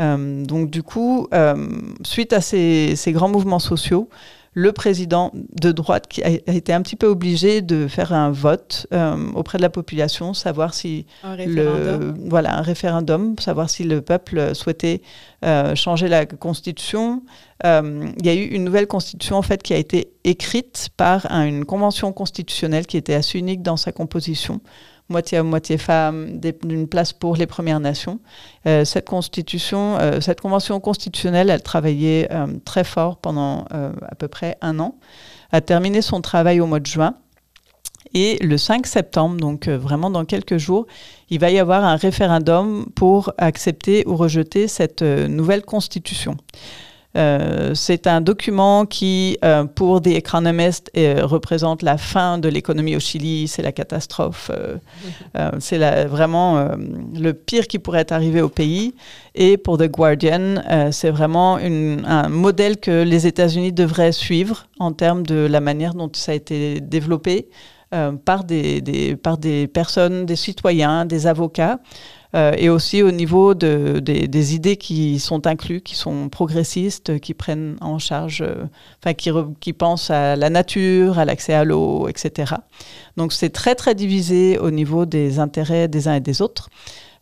Euh, 0.00 0.44
donc 0.44 0.70
du 0.70 0.82
coup, 0.82 1.28
euh, 1.32 1.54
suite 2.02 2.32
à 2.32 2.40
ces, 2.40 2.96
ces 2.96 3.12
grands 3.12 3.28
mouvements 3.28 3.60
sociaux, 3.60 4.08
le 4.54 4.72
président 4.72 5.30
de 5.62 5.72
droite 5.72 6.08
qui 6.08 6.22
a, 6.22 6.28
été 6.28 6.72
un 6.74 6.82
petit 6.82 6.96
peu 6.96 7.06
obligé 7.06 7.62
de 7.62 7.86
faire 7.88 8.12
un 8.12 8.30
vote 8.30 8.86
euh, 8.92 9.16
auprès 9.34 9.56
de 9.58 9.62
la 9.62 9.70
population, 9.70 10.34
savoir 10.34 10.74
si 10.74 11.06
Un 11.22 11.36
le, 11.36 12.14
voilà, 12.28 12.58
un 12.58 12.62
référendum, 12.62 13.34
savoir 13.38 13.70
si 13.70 13.84
le 13.84 14.02
peuple 14.02 14.54
souhaitait 14.54 15.00
euh, 15.44 15.74
changer 15.74 16.08
la 16.08 16.26
constitution. 16.26 17.22
Euh, 17.64 18.08
il 18.18 18.26
y 18.26 18.28
a 18.28 18.34
eu 18.34 18.44
une 18.44 18.64
nouvelle 18.64 18.86
constitution 18.88 19.36
en 19.36 19.42
fait 19.42 19.62
qui 19.62 19.72
a 19.72 19.78
été 19.78 20.10
écrite 20.24 20.88
par 20.96 21.30
un- 21.30 21.46
une 21.46 21.64
convention 21.64 22.12
constitutionnelle 22.12 22.86
qui 22.86 22.96
était 22.96 23.14
assez 23.14 23.38
unique 23.38 23.62
dans 23.62 23.76
sa 23.78 23.92
composition, 23.92 24.60
moitié 25.12 25.38
homme, 25.38 25.48
moitié 25.48 25.78
femme, 25.78 26.40
des- 26.40 26.58
une 26.68 26.88
place 26.88 27.12
pour 27.12 27.36
les 27.36 27.46
Premières 27.46 27.78
Nations. 27.78 28.18
Euh, 28.66 28.84
cette 28.84 29.06
constitution, 29.08 29.96
euh, 30.00 30.20
cette 30.20 30.40
convention 30.40 30.80
constitutionnelle, 30.80 31.48
elle 31.50 31.62
travaillait 31.62 32.26
euh, 32.32 32.46
très 32.64 32.82
fort 32.82 33.18
pendant 33.18 33.64
à 33.70 34.14
peu 34.18 34.26
près 34.26 34.56
un 34.60 34.80
an, 34.80 34.96
a 35.52 35.60
terminé 35.60 36.02
son 36.02 36.20
travail 36.20 36.60
au 36.60 36.66
mois 36.66 36.80
de 36.80 36.86
juin. 36.86 37.14
Et 38.14 38.36
le 38.42 38.58
5 38.58 38.86
septembre, 38.86 39.36
donc 39.38 39.68
vraiment 39.68 40.10
dans 40.10 40.24
quelques 40.26 40.58
jours, 40.58 40.86
il 41.30 41.38
va 41.38 41.50
y 41.50 41.58
avoir 41.58 41.82
un 41.84 41.96
référendum 41.96 42.86
pour 42.94 43.32
accepter 43.38 44.04
ou 44.06 44.16
rejeter 44.16 44.68
cette 44.68 45.02
nouvelle 45.02 45.62
constitution. 45.62 46.36
Euh, 47.16 47.74
c'est 47.74 48.06
un 48.06 48.22
document 48.22 48.86
qui, 48.86 49.36
euh, 49.44 49.64
pour 49.64 50.00
The 50.00 50.06
Economist, 50.08 50.90
euh, 50.96 51.26
représente 51.26 51.82
la 51.82 51.98
fin 51.98 52.38
de 52.38 52.48
l'économie 52.48 52.96
au 52.96 53.00
Chili. 53.00 53.48
C'est 53.48 53.62
la 53.62 53.72
catastrophe. 53.72 54.50
c'est 55.58 56.04
vraiment 56.06 56.68
le 57.14 57.32
pire 57.32 57.66
qui 57.66 57.78
pourrait 57.78 58.12
arriver 58.12 58.40
au 58.40 58.48
pays. 58.48 58.94
Et 59.34 59.56
pour 59.56 59.78
The 59.78 59.88
Guardian, 59.88 60.56
c'est 60.90 61.10
vraiment 61.10 61.58
une- 61.58 62.04
un 62.06 62.28
modèle 62.28 62.78
que 62.78 63.02
les 63.02 63.26
États-Unis 63.26 63.72
devraient 63.72 64.12
suivre 64.12 64.66
en 64.78 64.92
termes 64.92 65.24
de 65.26 65.46
la 65.46 65.60
manière 65.60 65.94
dont 65.94 66.10
ça 66.14 66.32
a 66.32 66.34
été 66.34 66.80
développé 66.80 67.48
par, 68.24 68.44
des, 68.44 68.80
des- 68.80 69.16
par 69.16 69.36
des 69.38 69.66
personnes, 69.66 70.24
des 70.26 70.36
citoyens, 70.36 71.04
des 71.04 71.26
avocats. 71.26 71.78
Euh, 72.34 72.54
et 72.56 72.70
aussi 72.70 73.02
au 73.02 73.10
niveau 73.10 73.54
de, 73.54 73.98
des, 73.98 74.54
idées 74.54 74.76
qui 74.76 75.18
sont 75.18 75.46
incluses, 75.46 75.82
qui 75.84 75.96
sont 75.96 76.30
progressistes, 76.30 77.20
qui 77.20 77.34
prennent 77.34 77.76
en 77.80 77.98
charge, 77.98 78.42
euh, 78.42 79.12
qui, 79.60 79.72
pensent 79.74 80.10
à 80.10 80.34
la 80.36 80.48
nature, 80.48 81.18
à 81.18 81.24
l'accès 81.24 81.52
à 81.52 81.64
l'eau, 81.64 82.08
etc. 82.08 82.54
Donc 83.16 83.32
c'est 83.32 83.50
très 83.50 83.74
très 83.74 83.94
divisé 83.94 84.58
au 84.58 84.70
niveau 84.70 85.04
des 85.04 85.38
intérêts 85.38 85.88
des 85.88 86.08
uns 86.08 86.14
et 86.14 86.20
des 86.20 86.40
autres. 86.40 86.70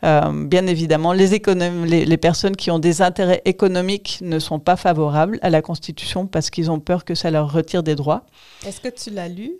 Euh, 0.02 0.46
bien 0.46 0.66
évidemment, 0.66 1.12
les 1.12 2.16
personnes 2.16 2.56
qui 2.56 2.70
ont 2.70 2.78
des 2.78 3.02
intérêts 3.02 3.42
économiques 3.44 4.20
ne 4.22 4.38
sont 4.38 4.58
pas 4.58 4.76
favorables 4.76 5.38
à 5.42 5.50
la 5.50 5.60
Constitution 5.60 6.26
parce 6.26 6.50
qu'ils 6.50 6.70
ont 6.70 6.80
peur 6.80 7.04
que 7.04 7.14
ça 7.14 7.30
leur 7.30 7.52
retire 7.52 7.82
des 7.82 7.96
droits. 7.96 8.24
Est-ce 8.66 8.80
que 8.80 8.88
tu 8.88 9.10
l'as 9.10 9.28
lu? 9.28 9.52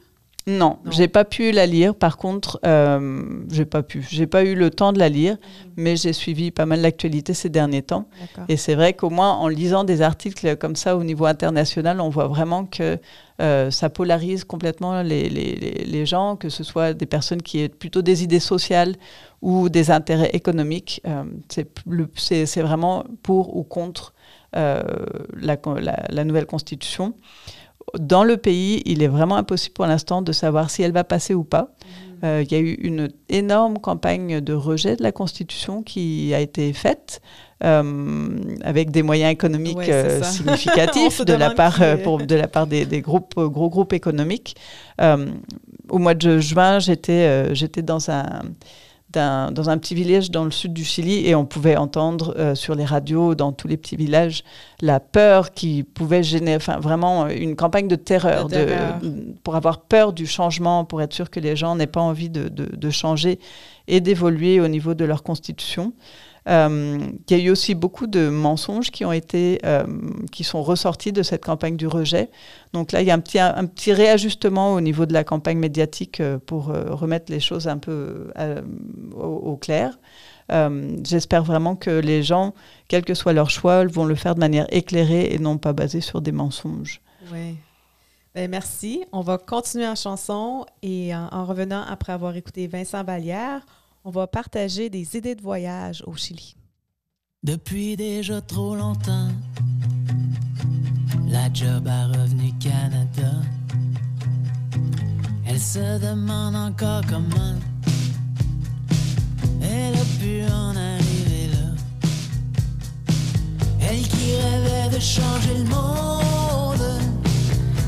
Non, 0.47 0.79
Non. 0.85 0.91
j'ai 0.91 1.07
pas 1.09 1.25
pu 1.25 1.53
la 1.53 1.67
lire. 1.67 1.95
Par 1.95 2.17
contre, 2.17 2.59
euh, 2.67 3.23
j'ai 3.51 3.65
pas 3.67 3.83
pu. 3.83 4.05
J'ai 4.11 4.27
pas 4.27 4.43
eu 4.45 4.55
le 4.55 4.71
temps 4.71 4.93
de 4.93 4.99
la 4.99 5.09
lire, 5.09 5.37
mais 5.77 5.97
j'ai 5.97 6.13
suivi 6.13 6.51
pas 6.51 6.65
mal 6.67 6.81
l'actualité 6.81 7.35
ces 7.35 7.51
derniers 7.51 7.83
temps. 7.83 8.07
Et 8.49 8.57
c'est 8.57 8.75
vrai 8.75 8.95
qu'au 8.95 9.11
moins 9.11 9.33
en 9.33 9.49
lisant 9.49 9.85
des 9.85 10.01
articles 10.03 10.57
comme 10.57 10.77
ça 10.77 10.97
au 10.97 11.05
niveau 11.05 11.27
international, 11.27 12.01
on 12.01 12.09
voit 12.09 12.27
vraiment 12.27 12.65
que 12.65 12.99
euh, 13.43 13.71
ça 13.71 13.91
polarise 13.91 14.45
complètement 14.45 15.03
les, 15.03 15.29
les, 15.29 15.55
les- 15.57 15.85
les 15.85 16.07
gens, 16.07 16.37
que 16.37 16.49
ce 16.49 16.65
soit 16.65 16.95
des 16.95 17.07
personnes 17.07 17.43
qui 17.43 17.61
aient 17.61 17.69
plutôt 17.69 18.03
des 18.03 18.23
idées 18.23 18.41
sociales 18.41 18.97
ou 19.43 19.69
des 19.69 19.91
intérêts 19.91 20.31
économiques. 20.33 21.01
Euh, 21.07 21.25
c'est 22.17 22.63
vraiment 22.63 23.05
pour 23.23 23.57
ou 23.57 23.63
contre 23.63 24.15
euh, 24.57 24.83
la, 25.39 25.57
la- 25.81 26.05
la 26.09 26.25
nouvelle 26.25 26.47
constitution. 26.47 27.15
Dans 27.99 28.25
le 28.25 28.37
pays, 28.37 28.83
il 28.87 29.03
est 29.03 29.09
vraiment 29.09 29.37
impossible 29.37 29.75
pour 29.75 29.87
l'instant 29.87 30.23
de 30.23 30.33
savoir 30.33 30.71
si 30.71 30.83
elle 30.83 30.93
va 30.93 31.05
passer 31.05 31.35
ou 31.35 31.45
pas. 31.45 31.71
Euh, 32.23 32.45
Il 32.45 32.53
y 32.53 32.55
a 32.55 32.59
eu 32.59 32.75
une 32.75 33.09
énorme 33.31 33.79
campagne 33.79 34.41
de 34.41 34.53
rejet 34.53 34.95
de 34.97 35.03
la 35.03 35.11
Constitution 35.13 35.83
qui 35.83 36.33
a 36.35 36.41
été 36.41 36.73
faite 36.75 37.21
euh, 37.65 38.29
avec 38.63 38.91
des 38.91 39.03
moyens 39.03 39.33
économiques 39.33 39.79
Ouais, 39.79 39.91
euh, 39.91 40.23
significatifs 40.37 41.25
de 41.25 41.33
la 41.33 41.51
part, 41.51 41.77
qui 41.77 41.83
est- 41.83 41.97
pour, 42.03 42.19
de 42.19 42.35
la 42.35 42.47
part 42.49 42.67
des, 42.67 42.85
des 42.85 43.01
groupes, 43.01 43.35
gros 43.39 43.71
groupes 43.71 43.93
économiques. 43.95 44.55
Au 45.89 45.99
mois 45.99 46.15
de 46.15 46.39
juin, 46.39 46.79
j'étais 46.79 47.55
j'étais 47.55 47.83
dans 47.83 48.11
un 48.11 48.43
dans 49.13 49.69
un 49.71 49.77
petit 49.79 49.95
village 49.95 50.31
dans 50.31 50.45
le 50.45 50.51
sud 50.51 50.73
du 50.73 50.85
Chili 50.85 51.27
et 51.27 51.35
on 51.35 51.45
pouvait 51.45 51.77
entendre 51.77 52.35
euh, 52.39 52.55
sur 52.55 52.75
les 52.75 52.85
radios 52.85 53.35
dans 53.35 53.53
tous 53.53 53.67
les 53.67 53.77
petits 53.77 53.97
villages 53.97 54.45
la 54.81 55.01
peur 55.01 55.53
qui 55.53 55.83
pouvait 55.83 56.23
générer, 56.23 56.57
enfin 56.57 56.79
vraiment 56.79 57.25
euh, 57.25 57.31
une 57.37 57.57
campagne 57.57 57.89
de 57.89 57.97
terreur, 57.97 58.47
De 58.47 58.55
terreur. 58.55 58.99
de- 59.03 59.35
pour 59.43 59.57
avoir 59.57 59.81
peur 59.81 60.13
du 60.13 60.27
changement, 60.27 60.85
pour 60.85 61.03
être 61.03 61.13
sûr 61.13 61.29
que 61.29 61.41
les 61.41 61.57
gens 61.57 61.75
n'aient 61.77 61.87
pas 61.89 62.01
envie 62.01 62.31
de- 62.31 62.49
de 62.49 62.91
changer 62.91 63.39
et 63.89 64.01
d'évoluer 64.01 64.61
au 64.61 64.69
niveau 64.69 64.95
de 64.95 65.05
leur 65.05 65.23
constitution. 65.23 65.93
Euh, 66.49 66.99
il 67.29 67.37
y 67.37 67.41
a 67.41 67.45
eu 67.45 67.51
aussi 67.51 67.75
beaucoup 67.75 68.07
de 68.07 68.29
mensonges 68.29 68.91
qui 68.91 69.05
ont 69.05 69.13
été, 69.13 69.61
euh, 69.65 69.85
qui 70.33 70.45
sont 70.45 70.63
ressortis 70.63 71.13
de 71.13 71.23
cette 71.23 71.45
campagne 71.45 71.77
du 71.77 71.87
rejet. 71.87 72.31
Donc 72.73 72.93
là, 72.93 73.03
il 73.03 73.07
y 73.07 73.11
a 73.11 73.15
un 73.15 73.67
petit, 73.67 73.93
réajustement 73.93 74.75
au 74.75 74.81
niveau 74.81 75.07
de 75.07 75.13
la 75.13 75.25
campagne 75.25 75.59
médiatique 75.59 76.21
euh, 76.21 76.39
pour 76.39 76.67
remettre 76.67 77.31
les 77.31 77.41
choses 77.41 77.69
un 77.69 77.79
peu 77.79 78.33
au, 79.15 79.57
clair. 79.57 79.99
J'espère 81.05 81.45
vraiment 81.45 81.77
que 81.77 81.91
les 81.91 82.23
gens, 82.23 82.55
quel 82.89 83.05
que 83.05 83.15
soit 83.15 83.33
leur 83.33 83.51
choix, 83.51 83.85
vont 83.87 84.05
le 84.05 84.15
faire 84.15 84.35
de 84.35 84.41
manière 84.41 84.67
éclairée 84.71 85.33
et 85.33 85.39
non 85.39 85.59
pas 85.59 85.73
basée 85.73 86.01
sur 86.01 86.21
des 86.21 86.33
mensonges. 86.33 87.01
Oui. 87.33 87.57
Ben, 88.35 88.49
merci. 88.49 89.05
On 89.13 89.21
va 89.21 89.39
continuer 89.39 89.87
en 89.87 89.97
chanson 89.97 90.65
et 90.83 91.15
en, 91.15 91.29
en 91.33 91.45
revenant 91.45 91.83
après 91.89 92.13
avoir 92.13 92.37
écouté 92.37 92.67
Vincent 92.69 93.03
Vallière, 93.03 93.63
on 94.05 94.11
va 94.11 94.27
partager 94.27 94.91
des 94.91 95.17
idées 95.17 95.35
de 95.35 95.43
voyage 95.43 96.03
au 96.07 96.15
Chili. 96.15 96.57
Depuis 97.43 97.97
déjà 97.97 98.41
trop 98.41 98.75
longtemps, 98.75 99.29
la 101.27 101.53
job 101.53 101.87
a 101.87 102.07
revenu 102.09 102.53
Canada. 102.59 103.33
Elle 105.47 105.61
se 105.61 105.99
demande 105.99 106.55
encore 106.55 107.03
comment 107.09 107.57
elle 109.63 109.95
a 109.95 110.05
pu 110.19 110.43
en 110.53 110.77
arriver 110.77 111.49
là. 111.53 113.17
Elle 113.81 114.03
qui 114.03 114.37
rêvait 114.37 114.95
de 114.95 115.01
changer 115.01 115.55
le 115.55 115.65
monde, 115.65 117.01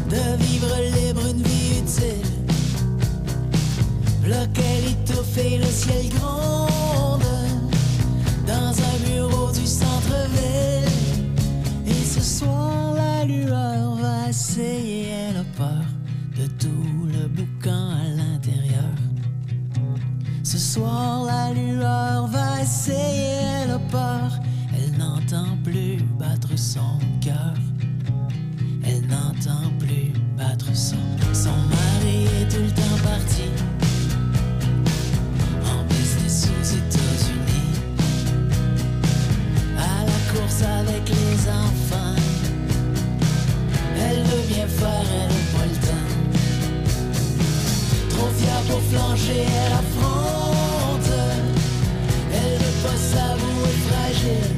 de 0.08 0.42
vivre 0.42 0.74
libre 0.96 1.26
une 1.30 1.42
vie 1.42 1.80
utile. 1.80 2.32
Et 5.38 5.58
le 5.58 5.64
ciel 5.64 6.08
gronde 6.10 7.22
dans 8.46 8.70
un 8.70 9.10
bureau 9.10 9.50
du 9.50 9.66
centre-ville. 9.66 10.88
Et 11.86 12.04
ce 12.04 12.20
soir, 12.20 12.94
la 12.94 13.24
lueur 13.24 13.94
va 13.96 14.28
essayer, 14.28 15.08
elle 15.08 15.38
a 15.38 15.44
peur 15.56 15.84
de 16.38 16.46
tout 16.58 17.06
le 17.06 17.28
boucan 17.28 17.90
à 17.90 18.16
l'intérieur. 18.16 18.96
Ce 20.42 20.58
soir, 20.58 21.24
la 21.24 21.52
lueur 21.52 22.26
va 22.26 22.60
essayer, 22.60 23.40
elle 23.64 23.70
a 23.70 23.78
peur, 23.78 24.38
elle 24.76 24.98
n'entend 24.98 25.56
plus 25.64 26.02
battre 26.18 26.50
son 26.56 26.98
cœur. 27.20 27.54
Elle 28.84 29.06
n'entend 29.06 29.70
plus 29.78 30.12
battre 30.36 30.74
son. 30.74 30.96
Son 31.32 31.50
mari 31.50 32.26
est 32.42 32.48
tout 32.50 32.62
le 32.62 32.70
temps 32.70 32.81
Trop 48.10 48.30
fière 48.38 48.62
pour 48.68 48.82
flancher, 48.90 49.46
elle 49.64 49.72
affronte. 49.72 51.10
Elle 52.32 52.58
veut 52.58 52.78
pas 52.82 52.96
s'avouer 52.96 53.74
fragile. 53.88 54.50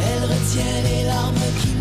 Elle 0.00 0.22
retient 0.24 0.78
les 0.84 1.02
larmes 1.06 1.48
qui 1.60 1.75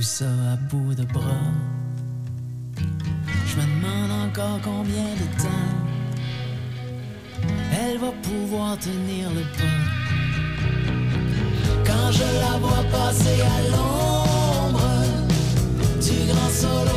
tout 0.00 0.06
ça 0.06 0.24
à 0.24 0.56
bout 0.70 0.94
de 0.94 1.04
bras. 1.04 1.52
Je 3.46 3.56
me 3.56 3.64
demande 3.72 4.10
encore 4.26 4.58
combien 4.64 5.10
de 5.22 5.26
temps 5.42 5.74
elle 7.70 7.98
va 7.98 8.12
pouvoir 8.22 8.78
tenir 8.78 9.28
le 9.28 9.42
pas. 9.58 9.80
Quand 11.84 12.12
je 12.12 12.28
la 12.44 12.58
vois 12.60 12.82
passer 12.90 13.42
à 13.42 13.58
l'ombre 13.72 14.90
du 16.00 16.32
grand 16.32 16.50
sol 16.62 16.88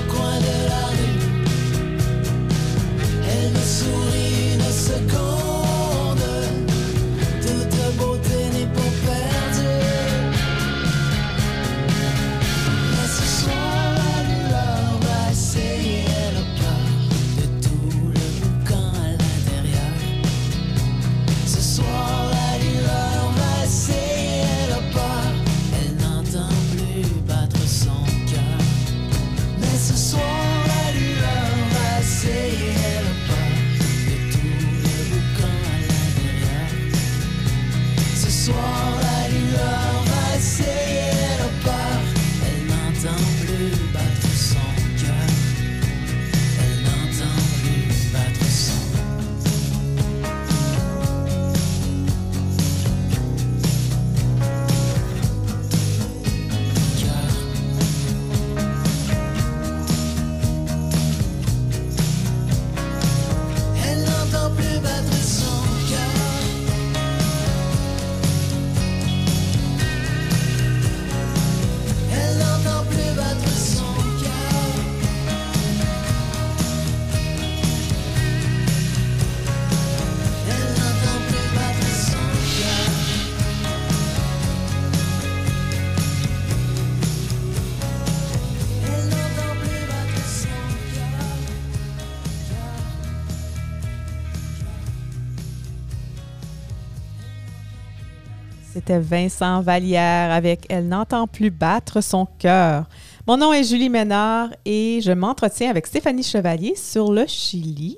Vincent 99.00 99.62
Vallière 99.62 100.32
avec 100.32 100.66
Elle 100.70 100.88
n'entend 100.88 101.28
plus 101.28 101.52
battre 101.52 102.02
son 102.02 102.26
cœur. 102.26 102.88
Mon 103.28 103.38
nom 103.38 103.54
est 103.54 103.64
Julie 103.64 103.90
Ménard 103.90 104.50
et 104.66 105.00
je 105.02 105.12
m'entretiens 105.12 105.70
avec 105.70 105.88
Stéphanie 105.88 106.24
Chevalier 106.24 106.76
sur 106.76 107.12
le 107.12 107.26
Chili. 107.28 107.98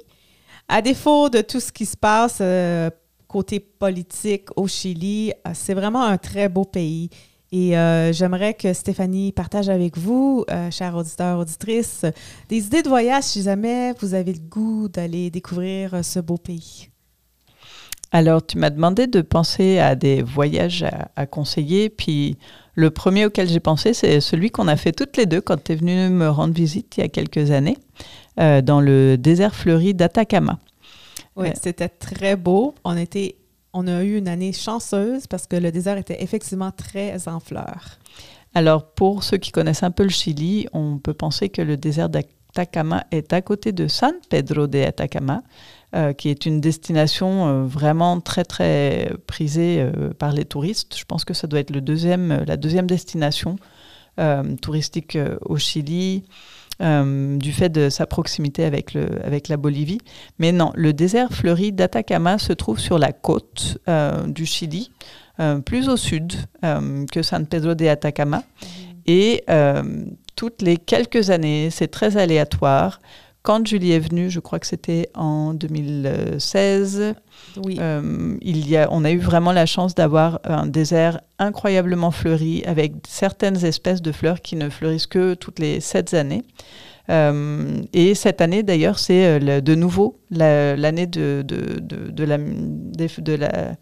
À 0.68 0.82
défaut 0.82 1.30
de 1.30 1.42
tout 1.42 1.60
ce 1.60 1.72
qui 1.72 1.86
se 1.86 1.98
passe 1.98 2.40
euh, 2.42 2.90
côté 3.36 3.60
politique 3.60 4.48
au 4.56 4.66
Chili, 4.66 5.34
euh, 5.46 5.52
c'est 5.54 5.74
vraiment 5.74 6.04
un 6.04 6.18
très 6.18 6.48
beau 6.48 6.64
pays. 6.64 7.10
Et 7.52 7.78
euh, 7.78 8.14
j'aimerais 8.14 8.54
que 8.54 8.74
Stéphanie 8.74 9.34
partage 9.34 9.68
avec 9.68 9.98
vous, 9.98 10.46
euh, 10.50 10.72
chers 10.72 10.96
auditeurs, 10.96 11.40
auditrices, 11.40 12.06
des 12.48 12.66
idées 12.66 12.82
de 12.82 12.88
voyage 12.88 13.24
si 13.24 13.44
jamais 13.44 13.94
vous 14.00 14.14
avez 14.14 14.32
le 14.32 14.40
goût 14.40 14.88
d'aller 14.88 15.30
découvrir 15.30 16.04
ce 16.04 16.20
beau 16.20 16.38
pays. 16.38 16.90
Alors, 18.18 18.46
tu 18.46 18.58
m'as 18.58 18.70
demandé 18.70 19.08
de 19.08 19.20
penser 19.20 19.78
à 19.80 19.96
des 19.96 20.22
voyages 20.24 20.84
à, 20.84 21.10
à 21.18 21.26
conseiller. 21.26 21.90
Puis, 21.90 22.38
le 22.74 22.90
premier 22.90 23.26
auquel 23.26 23.50
j'ai 23.50 23.60
pensé, 23.60 23.94
c'est 23.94 24.22
celui 24.22 24.52
qu'on 24.52 24.70
a 24.70 24.78
fait 24.78 24.94
toutes 24.94 25.18
les 25.18 25.26
deux 25.26 25.42
quand 25.42 25.62
tu 25.62 25.74
es 25.74 25.76
venue 25.76 26.08
me 26.08 26.30
rendre 26.30 26.54
visite 26.54 26.96
il 26.96 27.02
y 27.02 27.04
a 27.04 27.10
quelques 27.10 27.52
années, 27.52 27.78
euh, 28.40 28.62
dans 28.62 28.80
le 28.80 29.18
désert 29.18 29.54
fleuri 29.54 29.94
d'Atacama. 29.94 30.60
Oui, 31.36 31.48
Ouais. 31.50 31.54
c'était 31.62 31.90
très 31.90 32.38
beau. 32.38 32.74
On, 32.86 32.96
était, 32.96 33.36
on 33.74 33.86
a 33.86 34.02
eu 34.04 34.18
une 34.18 34.30
année 34.30 34.54
chanceuse 34.54 35.28
parce 35.28 35.46
que 35.46 35.58
le 35.58 35.70
désert 35.74 35.98
était 35.98 36.24
effectivement 36.24 36.72
très 36.72 37.28
en 37.28 37.42
fleurs. 37.42 38.00
Alors, 38.54 38.86
pour 38.94 39.24
ceux 39.26 39.36
qui 39.36 39.52
connaissent 39.52 39.84
un 39.84 39.92
peu 39.92 40.04
le 40.04 40.10
Chili, 40.10 40.68
on 40.72 41.00
peut 41.00 41.14
penser 41.14 41.50
que 41.50 41.62
le 41.62 41.76
désert 41.76 42.08
d'Atacama 42.08 43.04
est 43.12 43.34
à 43.34 43.42
côté 43.42 43.74
de 43.74 43.90
San 43.90 44.14
Pedro 44.30 44.68
de 44.68 44.80
Atacama, 44.80 45.42
euh, 45.96 46.14
qui 46.14 46.30
est 46.30 46.46
une 46.46 46.60
destination 46.60 47.48
euh, 47.48 47.64
vraiment 47.66 48.20
très 48.20 48.44
très 48.44 49.14
prisée 49.28 49.80
euh, 49.80 50.10
par 50.14 50.34
les 50.34 50.44
touristes. 50.44 50.98
Je 50.98 51.06
pense 51.06 51.24
que 51.24 51.34
ça 51.34 51.48
doit 51.48 51.60
être 51.60 51.72
le 51.72 51.82
deuxième, 51.82 52.44
la 52.46 52.58
deuxième 52.58 52.88
destination 52.88 53.58
touristique 54.62 55.18
au 55.42 55.58
Chili. 55.58 56.24
du 56.80 57.52
fait 57.52 57.68
de 57.68 57.90
sa 57.90 58.06
proximité 58.06 58.64
avec, 58.64 58.94
le, 58.94 59.08
avec 59.26 59.50
la 59.50 59.58
Bolivie. 59.58 60.00
Mais 60.40 60.54
non, 60.54 60.72
le 60.74 60.94
désert 60.94 61.34
fleuri 61.34 61.74
d'Atacama 61.74 62.38
se 62.38 62.54
trouve 62.54 62.80
sur 62.80 62.98
la 62.98 63.12
côte 63.12 63.78
du 64.28 64.46
Chili, 64.46 64.90
plus 65.66 65.90
au 65.90 65.98
sud 65.98 66.32
que 67.12 67.22
San 67.24 67.46
Pedro 67.46 67.76
de 67.76 67.88
Atacama. 67.88 68.44
Et 69.08 69.44
euh, 69.50 69.84
toutes 70.36 70.62
les 70.62 70.78
quelques 70.78 71.30
années, 71.30 71.70
c'est 71.70 71.88
très 71.88 72.18
aléatoire. 72.18 73.00
Quand 73.46 73.66
Julie 73.68 73.92
est 73.92 74.00
venue, 74.00 74.32
je 74.32 74.40
crois 74.40 74.58
que 74.58 74.66
c'était 74.66 75.10
en 75.14 75.54
2016, 75.54 77.14
Oui. 77.64 77.78
euh, 77.80 78.36
il 78.42 78.68
y 78.68 78.76
a, 78.76 78.88
on 78.92 79.06
a 79.06 79.12
eu 79.12 79.20
vraiment 79.20 79.52
la 79.52 79.68
chance 79.68 79.94
d'avoir 79.94 80.40
un 80.46 80.66
désert 80.66 81.22
incroyablement 81.38 82.10
fleuri 82.10 82.64
avec 82.66 82.94
certaines 83.08 83.64
espèces 83.64 84.02
de 84.02 84.12
fleurs 84.12 84.42
qui 84.42 84.56
ne 84.56 84.68
fleurissent 84.70 85.06
que 85.06 85.36
toutes 85.36 85.60
les 85.60 85.80
sept 85.80 86.16
années. 86.16 86.44
Euh, 87.12 87.82
et 87.94 88.16
cette 88.16 88.42
année, 88.42 88.64
d'ailleurs, 88.64 88.98
c'est 88.98 89.40
euh, 89.40 89.62
de 89.62 89.76
nouveau 89.76 90.20
la- 90.32 90.76
l'année 90.76 91.06
de, 91.06 91.44
de, 91.48 91.80
de, 91.80 92.10
de 92.10 92.24
la, 92.24 92.40
des- 92.40 93.12
de 93.20 93.34
la- 93.36 93.76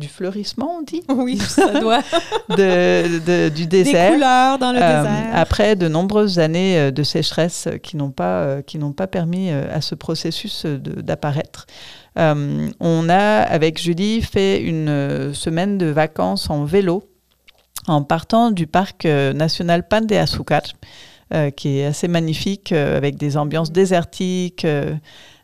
du 0.00 0.08
fleurissement, 0.08 0.78
on 0.78 0.82
dit, 0.82 1.02
oui, 1.08 1.36
ça 1.38 1.78
doit. 1.80 2.00
de, 2.48 3.18
de- 3.24 3.48
du 3.50 3.66
Des 3.66 3.84
désert. 3.84 4.12
couleurs 4.14 4.58
dans 4.58 4.72
le 4.72 4.78
Euh, 4.82 5.02
désert. 5.02 5.30
après 5.34 5.76
de 5.76 5.86
nombreuses 5.86 6.40
années 6.40 6.76
euh, 6.78 6.90
de 6.90 7.02
sécheresse 7.04 7.68
qui 7.82 7.96
n'ont 7.96 8.10
pas, 8.10 8.40
euh, 8.40 8.62
qui 8.62 8.78
n'ont 8.78 8.92
pas 8.92 9.06
permis 9.06 9.50
à 9.50 9.80
ce 9.80 9.94
processus 9.94 10.66
de- 10.66 11.00
d'apparaître. 11.02 11.66
Euh, 12.18 12.68
on 12.80 13.08
a, 13.08 13.42
avec 13.42 13.80
Julie, 13.80 14.20
fait 14.22 14.60
une 14.60 15.32
semaine 15.32 15.78
de 15.78 15.86
vacances 15.86 16.50
en 16.50 16.64
vélo 16.64 17.04
en 17.86 18.02
partant 18.02 18.50
du 18.50 18.66
parc 18.66 19.04
national 19.04 19.86
Pan 19.88 20.00
de 20.02 20.14
Azúcar, 20.16 20.62
euh, 21.32 21.50
qui 21.50 21.78
est 21.78 21.86
assez 21.86 22.08
magnifique, 22.08 22.72
avec 22.72 23.16
des 23.16 23.36
ambiances 23.36 23.70
désertiques, 23.72 24.66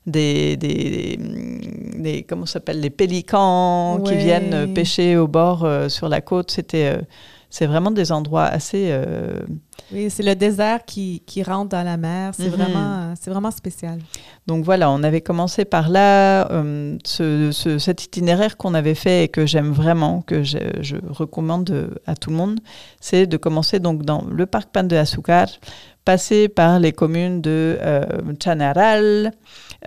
des, 0.06 0.56
des, 0.56 1.18
des- 1.18 2.22
comment 2.28 2.46
ça 2.46 2.54
s'appelle, 2.54 2.80
les 2.80 2.90
pélicans 2.90 3.98
qui 4.04 4.14
viennent 4.16 4.72
pêcher 4.74 5.16
au 5.16 5.26
bord 5.28 5.64
euh, 5.64 5.88
sur 5.88 6.08
la 6.08 6.20
côte. 6.20 6.50
C'était, 6.50 6.96
euh, 6.96 7.02
c'est 7.50 7.66
vraiment 7.66 7.90
des 7.90 8.12
endroits 8.12 8.44
assez 8.44 8.88
euh, 8.90 9.40
Oui, 9.92 10.10
c'est 10.10 10.22
le 10.22 10.34
désert 10.34 10.84
qui, 10.84 11.22
qui 11.26 11.42
rentre 11.42 11.70
dans 11.70 11.82
la 11.84 11.96
mer. 11.96 12.32
C'est 12.34 12.48
vraiment, 12.48 12.86
euh, 13.00 13.12
c'est 13.20 13.30
vraiment 13.30 13.50
spécial. 13.50 13.98
Donc 14.46 14.64
voilà, 14.64 14.90
on 14.90 15.02
avait 15.02 15.20
commencé 15.20 15.64
par 15.64 15.88
là. 15.88 16.50
euh, 16.50 16.96
ce- 17.04 17.50
ce- 17.52 17.78
cet 17.78 18.04
itinéraire 18.04 18.56
qu'on 18.56 18.74
avait 18.74 18.94
fait 18.94 19.24
et 19.24 19.28
que 19.28 19.46
j'aime 19.46 19.72
vraiment, 19.72 20.22
que 20.22 20.42
je, 20.42 20.58
je 20.80 20.96
recommande 21.08 21.90
à 22.06 22.14
tout 22.16 22.30
le 22.30 22.36
monde, 22.36 22.60
c'est 23.00 23.26
de 23.26 23.36
commencer 23.36 23.78
donc 23.80 24.02
dans 24.04 24.24
le 24.30 24.44
parc 24.46 24.70
Pan 24.70 24.82
de 24.84 24.96
Azúcar, 24.96 25.46
passer 26.04 26.48
par 26.48 26.78
les 26.80 26.92
communes 26.92 27.40
de 27.40 27.78
euh, 27.80 28.04
Chanaral, 28.42 29.32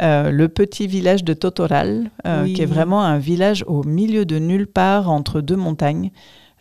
euh, 0.01 0.31
le 0.31 0.47
petit 0.49 0.87
village 0.87 1.23
de 1.23 1.33
Totoral, 1.33 2.09
Oui. 2.25 2.53
qui 2.53 2.61
est 2.61 2.65
vraiment 2.65 3.03
un 3.03 3.17
village 3.19 3.63
au 3.67 3.83
milieu 3.83 4.25
de 4.25 4.37
nulle 4.39 4.67
part 4.67 5.09
entre 5.09 5.41
deux 5.41 5.55
montagnes. 5.57 6.11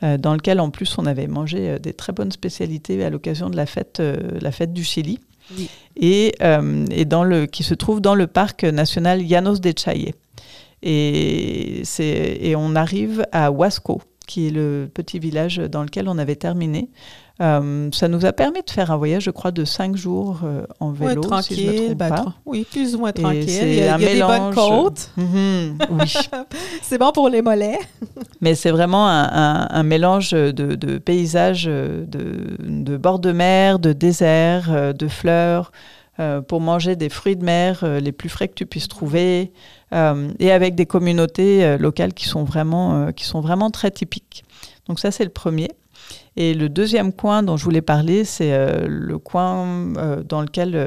Euh, 0.02 0.16
dans 0.16 0.34
lequel 0.34 0.60
en 0.60 0.70
plus 0.70 0.96
on 0.98 1.06
avait 1.06 1.26
mangé 1.26 1.70
euh, 1.70 1.78
des 1.78 1.92
très 1.92 2.12
bonnes 2.12 2.30
spécialités 2.32 3.02
à 3.04 3.10
l'occasion 3.10 3.50
de 3.50 3.56
la 3.56 3.66
fête, 3.66 4.00
euh, 4.00 4.16
la 4.40 4.52
fête 4.52 4.72
du 4.72 4.84
Chili 4.84 5.18
Oui. 5.56 5.68
et, 5.96 6.34
et 6.90 7.04
dans 7.04 7.24
le, 7.24 7.46
qui 7.46 7.62
se 7.62 7.74
trouve 7.74 8.00
dans 8.00 8.14
le 8.14 8.26
parc 8.26 8.64
national 8.64 9.22
Llanos 9.22 9.60
de 9.60 9.72
Chaye. 9.76 10.14
Et, 10.82 11.82
et 11.98 12.54
on 12.54 12.76
arrive 12.76 13.26
à 13.32 13.50
Huasco, 13.50 14.00
qui 14.28 14.46
est 14.46 14.50
le 14.50 14.88
petit 14.92 15.18
village 15.18 15.56
dans 15.56 15.82
lequel 15.82 16.08
on 16.08 16.18
avait 16.18 16.36
terminé. 16.36 16.88
Euh, 17.40 17.88
ça 17.92 18.08
nous 18.08 18.26
a 18.26 18.32
permis 18.32 18.62
de 18.66 18.70
faire 18.70 18.90
un 18.90 18.96
voyage, 18.96 19.22
je 19.24 19.30
crois, 19.30 19.52
de 19.52 19.64
cinq 19.64 19.94
jours 19.96 20.40
euh, 20.42 20.64
en 20.80 20.90
Ouais, 20.90 21.08
vélo, 21.10 21.20
tranquille. 21.20 21.56
si 21.56 21.66
je 21.66 21.70
me 21.70 21.76
trompe 21.86 21.98
ben, 21.98 22.08
pas. 22.08 22.16
tra- 22.22 22.32
oui, 22.46 22.66
plus 22.68 22.96
ou 22.96 22.98
moins 22.98 23.12
tranquille. 23.12 23.44
c'est 23.48 23.68
Il 23.68 23.74
y 23.78 23.82
a, 23.84 23.94
un 23.94 23.98
il 23.98 24.02
y 24.02 24.06
a 24.08 24.14
des 24.14 24.20
bonnes 24.22 24.54
côtes. 24.54 25.10
Mhm, 25.16 25.78
oui, 25.90 26.12
C'est 26.82 26.98
bon 26.98 27.12
pour 27.12 27.28
les 27.28 27.40
mollets. 27.40 27.78
mais 28.40 28.56
c'est 28.56 28.72
vraiment 28.72 29.06
un, 29.08 29.22
un- 29.32 29.68
un 29.70 29.82
mélange 29.84 30.32
de, 30.32 30.50
de 30.50 30.98
paysages, 30.98 31.66
euh, 31.68 32.04
de, 32.06 32.56
de 32.58 32.96
bords 32.96 33.20
de 33.20 33.30
mer, 33.30 33.78
de 33.78 33.92
désert, 33.92 34.92
de 34.92 35.06
fleurs, 35.08 35.70
euh, 36.18 36.40
pour 36.40 36.60
manger 36.60 36.96
des 36.96 37.08
fruits 37.08 37.36
de 37.36 37.44
mer 37.44 37.84
les 38.02 38.10
plus 38.10 38.28
frais 38.28 38.48
que 38.48 38.54
tu 38.54 38.66
puisses 38.66 38.88
trouver, 38.88 39.52
et 39.92 40.50
avec 40.50 40.74
des 40.74 40.86
communautés 40.86 41.78
locales 41.78 42.12
qui 42.12 42.26
sont, 42.28 42.42
vraiment, 42.44 43.12
qui 43.12 43.24
sont 43.24 43.40
vraiment 43.40 43.70
très 43.70 43.90
typiques. 43.92 44.44
Donc 44.88 44.98
ça, 44.98 45.10
c'est 45.12 45.24
le 45.24 45.30
premier. 45.30 45.68
Et 46.40 46.54
le 46.54 46.68
deuxième 46.68 47.12
coin 47.12 47.42
dont 47.42 47.56
je 47.56 47.64
voulais 47.64 47.82
parler, 47.82 48.24
c'est 48.24 48.52
euh, 48.52 48.86
le 48.86 49.18
coin 49.18 49.66
euh, 49.96 50.22
dans 50.22 50.40
lequel, 50.40 50.76
euh, 50.76 50.86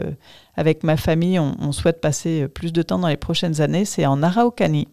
avec 0.56 0.84
ma 0.84 0.96
famille, 0.96 1.40
on, 1.40 1.72
souhaite 1.74 2.00
passer 2.00 2.48
plus 2.48 2.72
de 2.72 2.82
temps 2.82 3.00
dans 3.00 3.10
les 3.10 3.18
prochaines 3.18 3.60
années, 3.60 3.84
c'est 3.84 4.06
en 4.06 4.24
Araucanie. 4.24 4.88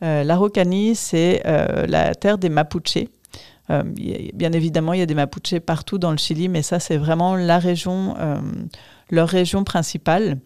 L'Araucanie, 0.00 0.96
c'est 0.96 1.42
la 1.44 2.14
terre 2.16 2.36
des 2.36 2.48
Mapuches. 2.48 3.06
Bien 3.68 4.52
évidemment, 4.52 4.94
il 4.94 4.98
y 4.98 5.02
a 5.02 5.06
des 5.06 5.14
Mapuches 5.14 5.60
partout 5.60 5.98
dans 5.98 6.10
le 6.10 6.16
Chili, 6.16 6.48
mais 6.48 6.62
ça, 6.62 6.80
c'est 6.80 6.96
vraiment 6.96 7.36
leur 7.36 7.62
région 7.62 8.14
principale. 9.64 10.38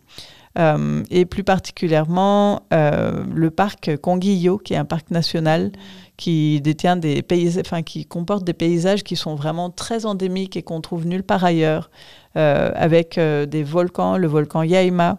Et 1.11 1.25
plus 1.25 1.43
particulièrement 1.43 2.63
le 2.71 3.49
parc 3.49 3.97
Conguillo, 3.97 4.59
qui 4.59 4.75
est 4.75 4.79
un 4.79 4.85
parc 4.85 5.11
national 5.11 5.73
qui 6.17 6.61
détient 6.61 6.97
des 6.97 7.23
paysages, 7.23 7.65
enfin 7.67 7.83
qui 7.83 8.07
comporte 8.07 8.45
des 8.45 8.55
paysages 8.55 9.05
qui 9.05 9.17
sont 9.17 9.35
vraiment 9.35 9.71
très 9.71 10.07
endémiques 10.07 10.57
et 10.57 10.63
qu'on 10.63 10.81
trouve 10.81 11.07
nulle 11.07 11.23
part 11.23 11.45
ailleurs, 11.45 11.91
euh, 12.37 12.71
avec 12.75 13.19
euh, 13.19 13.47
des 13.47 13.63
volcans, 13.63 14.17
le 14.17 14.27
volcan 14.27 14.63
Yaima, 14.63 15.19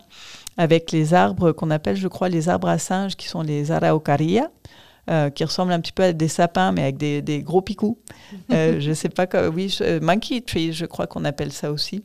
avec 0.58 0.92
les 0.92 1.14
arbres 1.14 1.52
qu'on 1.52 1.70
appelle, 1.70 1.96
je 1.96 2.08
crois, 2.08 2.30
les 2.30 2.50
arbres 2.50 2.68
à 2.68 2.80
singes, 2.80 3.16
qui 3.16 3.28
sont 3.28 3.44
les 3.44 3.72
araucaria, 3.72 4.50
euh, 5.10 5.30
qui 5.30 5.44
ressemblent 5.44 5.72
un 5.72 5.80
petit 5.80 5.92
peu 5.92 6.04
à 6.04 6.14
des 6.14 6.28
sapins, 6.28 6.72
mais 6.72 6.82
avec 6.82 6.98
des, 6.98 7.22
des 7.22 7.44
gros 7.44 7.62
picous. 7.62 7.98
Je 8.50 8.92
sais 8.94 9.10
pas, 9.10 9.28
quoi, 9.28 9.50
oui, 9.50 9.78
monkey 10.02 10.42
tree, 10.42 10.74
je 10.74 10.86
crois 10.86 11.06
qu'on 11.06 11.26
appelle 11.26 11.52
ça 11.52 11.72
aussi. 11.72 12.04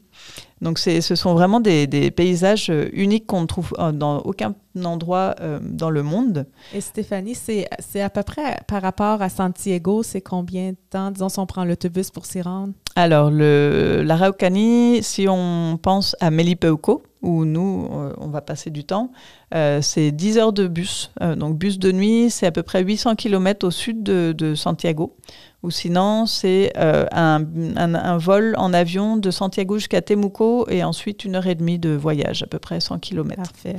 Donc 0.63 0.79
ce 0.79 1.01
sont 1.17 1.35
vraiment 1.35 1.59
des, 1.59 1.89
des 1.89 2.13
paysages 2.13 2.71
euh, 2.71 2.89
uniques 2.93 3.27
qu'on 3.27 3.43
ne 3.43 3.47
trouve 3.47 3.75
euh, 3.81 3.91
dans 3.91 4.21
aucun 4.21 4.55
endroit 4.85 5.35
euh, 5.41 5.59
dans 5.61 5.91
le 5.91 6.05
monde. 6.05 6.47
Et 6.73 6.81
Stéphanie, 6.81 7.35
c'est 7.35 8.01
à 8.01 8.09
peu 8.09 8.23
près 8.23 8.61
par 8.69 8.81
rapport 8.81 9.21
à 9.23 9.29
Santiago, 9.29 10.05
c'est 10.05 10.21
combien 10.21 10.71
de 10.71 10.77
temps, 10.89 11.11
disons, 11.11 11.29
si 11.29 11.39
on 11.41 11.47
prend 11.47 11.65
l'autobus 11.65 12.11
pour 12.11 12.27
s'y 12.27 12.41
rendre? 12.41 12.73
Alors, 12.95 13.31
l'Araucanie, 13.33 15.03
si 15.03 15.27
on 15.29 15.79
pense 15.83 16.15
à 16.21 16.31
Melipeuco, 16.31 17.03
où 17.23 17.45
nous, 17.45 17.89
euh, 17.93 18.13
on 18.19 18.29
va 18.29 18.41
passer 18.41 18.71
du 18.71 18.85
temps, 18.85 19.13
euh, 19.55 19.81
c'est 19.81 20.11
10 20.11 20.39
heures 20.39 20.53
de 20.53 20.67
bus. 20.67 21.11
Euh, 21.23 21.37
donc, 21.37 21.57
bus 21.57 21.79
de 21.79 21.93
nuit, 21.93 22.31
c'est 22.31 22.47
à 22.47 22.51
peu 22.53 22.63
près 22.65 22.83
800 22.83 23.15
km 23.15 23.67
au 23.67 23.71
sud 23.71 24.03
de, 24.03 24.35
de 24.37 24.55
Santiago. 24.55 25.17
Ou 25.63 25.71
sinon, 25.71 26.27
c'est 26.27 26.73
euh, 26.77 27.07
un, 27.13 27.45
un- 27.77 27.95
un 27.95 28.19
vol 28.19 28.55
en 28.59 28.75
avion 28.75 29.17
de 29.17 29.31
Santiago 29.31 29.79
jusqu'à 29.79 30.03
Temuco 30.03 30.69
et 30.69 30.83
ensuite 30.83 31.25
une 31.25 31.37
heure 31.37 31.47
et 31.47 31.55
demie 31.55 31.79
de 31.79 31.91
voyage, 31.91 32.43
à 32.43 32.47
peu 32.49 32.59
près 32.59 32.81
100 32.81 32.99
km. 32.99 33.37
Parfait. 33.37 33.77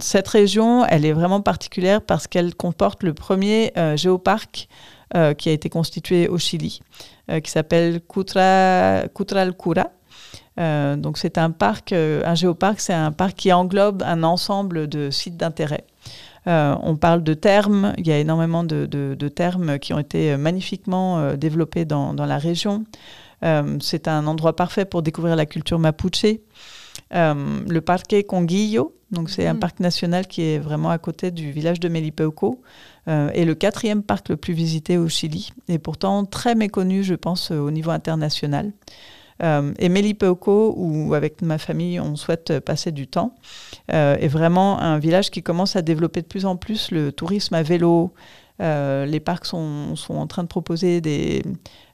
Cette 0.00 0.28
région, 0.28 0.84
elle 0.84 1.06
est 1.06 1.12
vraiment 1.14 1.40
particulière 1.40 2.02
parce 2.02 2.26
qu'elle 2.26 2.54
comporte 2.54 3.02
le 3.02 3.14
premier 3.14 3.72
géoparc 3.96 4.68
qui 5.38 5.48
a 5.48 5.52
été 5.52 5.70
constitué 5.70 6.28
au 6.28 6.36
Chili, 6.36 6.80
qui 7.42 7.50
s'appelle 7.50 8.02
Cutra, 8.02 9.04
Cutralcura. 9.14 9.86
Euh, 10.60 10.96
donc 10.96 11.18
c'est 11.18 11.36
un 11.38 11.50
parc, 11.50 11.92
euh, 11.92 12.22
un 12.24 12.34
géoparc, 12.34 12.78
c'est 12.80 12.92
un 12.94 13.10
parc 13.12 13.34
qui 13.36 13.52
englobe 13.52 14.02
un 14.04 14.22
ensemble 14.22 14.86
de 14.88 15.10
sites 15.10 15.36
d'intérêt. 15.36 15.84
Euh, 16.46 16.74
on 16.82 16.96
parle 16.96 17.22
de 17.22 17.34
termes, 17.34 17.92
il 17.98 18.06
y 18.06 18.12
a 18.12 18.18
énormément 18.18 18.64
de, 18.64 18.86
de- 18.86 19.16
de 19.18 19.28
termes 19.28 19.78
qui 19.78 19.92
ont 19.94 19.98
été 19.98 20.36
magnifiquement 20.36 21.34
développés 21.34 21.84
dans, 21.86 22.14
dans 22.14 22.26
la 22.26 22.38
région. 22.38 22.84
Euh, 23.44 23.78
c'est 23.80 24.06
un 24.08 24.26
endroit 24.26 24.54
parfait 24.54 24.84
pour 24.84 25.02
découvrir 25.02 25.36
la 25.36 25.46
culture 25.46 25.78
mapuche. 25.78 26.26
Euh, 27.14 27.34
le 27.68 27.80
parque 27.80 28.14
Conguillo, 28.26 28.94
donc 29.10 29.30
c'est 29.30 29.46
un 29.46 29.54
Mhm. 29.54 29.60
parc 29.60 29.80
national 29.80 30.26
qui 30.26 30.42
est 30.42 30.58
vraiment 30.58 30.90
à 30.90 30.98
côté 30.98 31.30
du 31.30 31.50
village 31.50 31.80
de 31.80 31.88
Melipeuco, 31.88 32.60
euh, 33.08 33.30
est 33.30 33.44
le 33.44 33.54
quatrième 33.54 34.02
parc 34.02 34.28
le 34.28 34.36
plus 34.36 34.54
visité 34.54 34.96
au 34.98 35.08
Chili 35.08 35.50
et 35.68 35.78
pourtant 35.78 36.24
très 36.24 36.54
méconnu, 36.54 37.02
je 37.02 37.14
pense, 37.14 37.50
au 37.50 37.70
niveau 37.70 37.90
international. 37.90 38.72
Euh, 39.42 39.72
et 39.78 39.88
Melipeuco, 39.88 40.74
où 40.76 41.14
avec 41.14 41.42
ma 41.42 41.58
famille 41.58 41.98
on 42.00 42.16
souhaite 42.16 42.60
passer 42.60 42.92
du 42.92 43.06
temps, 43.06 43.34
euh, 43.92 44.16
est 44.16 44.28
vraiment 44.28 44.80
un 44.80 44.98
village 44.98 45.30
qui 45.30 45.42
commence 45.42 45.76
à 45.76 45.82
développer 45.82 46.22
de 46.22 46.26
plus 46.26 46.46
en 46.46 46.56
plus 46.56 46.90
le 46.90 47.12
tourisme 47.12 47.54
à 47.54 47.62
vélo. 47.62 48.12
Euh, 48.62 49.04
les 49.04 49.18
parcs 49.18 49.46
sont, 49.46 49.96
sont 49.96 50.14
en 50.14 50.26
train 50.28 50.44
de 50.44 50.48
proposer 50.48 51.00
des... 51.00 51.42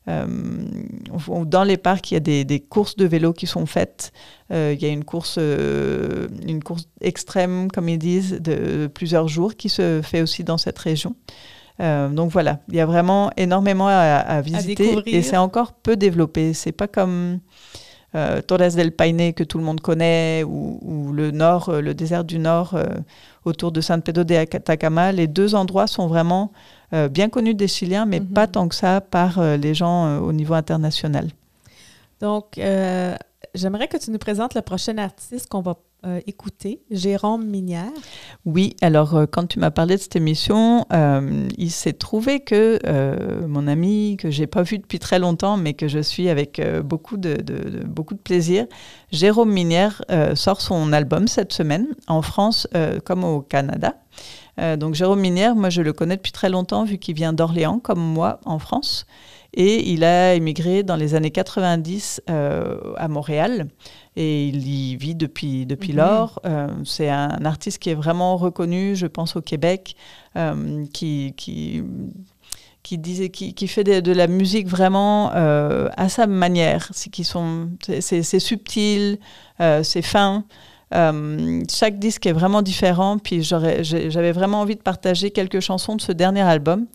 dans 0.06 1.64
les 1.64 1.76
parcs, 1.78 2.10
il 2.10 2.14
y 2.14 2.16
a 2.16 2.20
des, 2.20 2.44
des 2.44 2.60
courses 2.60 2.96
de 2.96 3.06
vélo 3.06 3.32
qui 3.32 3.46
sont 3.46 3.64
faites. 3.64 4.12
Il 4.50 4.80
y 4.80 4.84
a 4.84 4.88
une 4.88 5.04
course, 5.04 5.38
une 5.38 6.62
course 6.62 6.88
extrême, 7.00 7.70
comme 7.70 7.88
ils 7.88 7.98
disent, 7.98 8.40
de 8.40 8.88
plusieurs 8.88 9.28
jours 9.28 9.54
qui 9.54 9.68
se 9.68 10.02
fait 10.02 10.20
aussi 10.20 10.44
dans 10.44 10.58
cette 10.58 10.78
région. 10.78 11.14
Euh, 11.80 12.08
donc 12.08 12.30
voilà, 12.30 12.58
il 12.68 12.74
y 12.74 12.80
a 12.80 12.86
vraiment 12.86 13.30
énormément 13.36 13.88
à, 13.88 13.92
à 14.18 14.40
visiter 14.42 14.96
et 15.06 15.22
c'est 15.22 15.36
encore 15.38 15.72
peu 15.72 15.96
développé. 15.96 16.52
C'est 16.52 16.72
pas 16.72 16.86
comme 16.88 17.38
euh, 18.14 18.42
Torres 18.42 18.74
del 18.76 18.92
Paine 18.92 19.32
que 19.32 19.44
tout 19.44 19.56
le 19.56 19.64
monde 19.64 19.80
connaît 19.80 20.42
ou, 20.44 20.78
ou 20.82 21.12
le 21.12 21.30
nord, 21.30 21.68
euh, 21.70 21.80
le 21.80 21.94
désert 21.94 22.24
du 22.24 22.38
nord 22.38 22.76
autour 23.44 23.72
de 23.72 23.80
San 23.80 24.02
Pedro 24.02 24.24
de 24.24 24.34
Atacama. 24.34 25.12
Les 25.12 25.26
deux 25.26 25.54
endroits 25.54 25.86
sont 25.86 26.06
vraiment 26.06 26.52
bien 27.10 27.28
connus 27.28 27.54
des 27.54 27.68
Chiliens, 27.68 28.04
mais 28.04 28.20
Mhm. 28.20 28.26
pas 28.26 28.46
tant 28.46 28.66
que 28.68 28.74
ça 28.74 29.00
par 29.00 29.40
les 29.56 29.74
gens 29.74 30.18
au 30.18 30.32
niveau 30.32 30.54
international. 30.54 31.28
Donc, 32.20 32.60
j'aimerais 33.54 33.88
que 33.88 33.96
tu 33.96 34.10
nous 34.10 34.18
présentes 34.18 34.54
le 34.54 34.60
prochain 34.62 34.98
artiste 34.98 35.48
qu'on 35.48 35.62
va 35.62 35.76
euh, 36.04 36.20
écouter, 36.26 36.80
Jérôme 36.90 37.44
Minière. 37.44 37.90
Oui, 38.44 38.74
alors 38.80 39.14
euh, 39.14 39.26
quand 39.26 39.46
tu 39.46 39.58
m'as 39.58 39.70
parlé 39.70 39.96
de 39.96 40.00
cette 40.00 40.16
émission, 40.16 40.86
euh, 40.92 41.48
il 41.58 41.70
s'est 41.70 41.92
trouvé 41.92 42.40
que 42.40 42.78
euh, 42.86 43.46
mon 43.46 43.66
ami, 43.66 44.16
que 44.18 44.30
j'ai 44.30 44.46
pas 44.46 44.62
vu 44.62 44.78
depuis 44.78 44.98
très 44.98 45.18
longtemps, 45.18 45.56
mais 45.56 45.74
que 45.74 45.88
je 45.88 45.98
suis 45.98 46.28
avec 46.28 46.60
beaucoup, 46.84 47.16
de, 47.16 47.36
beaucoup 47.84 48.14
de 48.14 48.20
plaisir, 48.20 48.66
Jérôme 49.12 49.50
Minière 49.52 50.02
sort 50.34 50.60
son 50.60 50.92
album 50.92 51.28
cette 51.28 51.52
semaine, 51.52 51.88
en 52.06 52.22
France 52.22 52.66
comme 53.04 53.24
au 53.24 53.40
Canada. 53.40 53.94
Donc 54.78 54.94
Jérôme 54.94 55.20
Minière, 55.20 55.54
moi 55.54 55.70
je 55.70 55.82
le 55.82 55.92
connais 55.92 56.16
depuis 56.16 56.32
très 56.32 56.48
longtemps, 56.48 56.84
vu 56.84 56.98
qu'il 56.98 57.14
vient 57.14 57.32
d'Orléans, 57.32 57.78
comme 57.78 58.00
moi, 58.00 58.40
en 58.44 58.58
France. 58.58 59.06
Et 59.54 59.90
il 59.90 60.04
a 60.04 60.34
émigré 60.34 60.82
dans 60.82 60.96
les 60.96 61.14
années 61.14 61.30
90 61.30 62.22
euh, 62.30 62.78
à 62.96 63.08
Montréal. 63.08 63.66
Et 64.16 64.46
il 64.46 64.66
y 64.66 64.96
vit 64.96 65.14
depuis, 65.14 65.66
depuis 65.66 65.90
Mhm. 65.92 65.98
lors. 65.98 66.40
Euh, 66.44 66.68
c'est 66.84 67.08
un 67.08 67.44
artiste 67.44 67.78
qui 67.78 67.90
est 67.90 67.94
vraiment 67.94 68.36
reconnu, 68.36 68.94
je 68.94 69.06
pense, 69.06 69.36
au 69.36 69.40
Québec, 69.40 69.96
euh, 70.36 70.84
qui, 70.92 71.34
qui, 71.36 71.82
qui, 72.82 72.98
disait, 72.98 73.30
qui, 73.30 73.54
qui 73.54 73.66
fait 73.68 73.84
de, 73.84 74.00
de 74.00 74.12
la 74.12 74.26
musique 74.28 74.68
vraiment 74.68 75.30
à 75.32 76.08
sa 76.08 76.26
manière. 76.26 76.88
C'est, 76.92 77.10
qui 77.10 77.24
sont, 77.24 77.70
c'est, 78.00 78.22
subtil, 78.40 79.18
c'est 79.82 80.02
fin. 80.02 80.44
Euh, 80.92 81.62
chaque 81.70 81.98
disque 81.98 82.26
est 82.26 82.32
vraiment 82.32 82.62
différent. 82.62 83.18
Puis 83.18 83.42
j'avais 83.42 84.32
vraiment 84.32 84.60
envie 84.60 84.76
de 84.76 84.82
partager 84.82 85.30
quelques 85.30 85.60
chansons 85.60 85.96
de 85.96 86.00
ce 86.00 86.12
dernier 86.12 86.42
album 86.42 86.86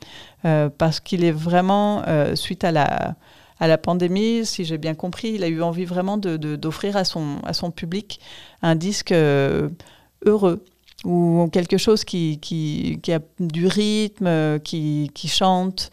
euh, 0.45 0.69
parce 0.75 0.99
qu'il 0.99 1.23
est 1.23 1.31
vraiment, 1.31 2.03
euh, 2.07 2.35
suite 2.35 2.63
à 2.63 2.71
la, 2.71 3.15
à 3.59 3.67
la 3.67 3.77
pandémie, 3.77 4.45
si 4.45 4.65
j'ai 4.65 4.77
bien 4.77 4.95
compris, 4.95 5.29
il 5.35 5.43
a 5.43 5.47
eu 5.47 5.61
envie 5.61 5.85
vraiment 5.85 6.17
de, 6.17 6.37
de- 6.37 6.55
d'offrir 6.55 6.97
à 6.97 7.05
son, 7.05 7.37
à 7.45 7.53
son 7.53 7.71
public 7.71 8.19
un 8.61 8.75
disque 8.75 9.13
heureux 9.13 10.63
ou 11.03 11.49
quelque 11.51 11.77
chose 11.77 12.03
qui, 12.03 12.39
qui, 12.39 12.99
qui 13.01 13.13
a 13.13 13.19
du 13.39 13.67
rythme, 13.67 14.59
qui, 14.59 15.11
qui 15.13 15.27
chante, 15.27 15.91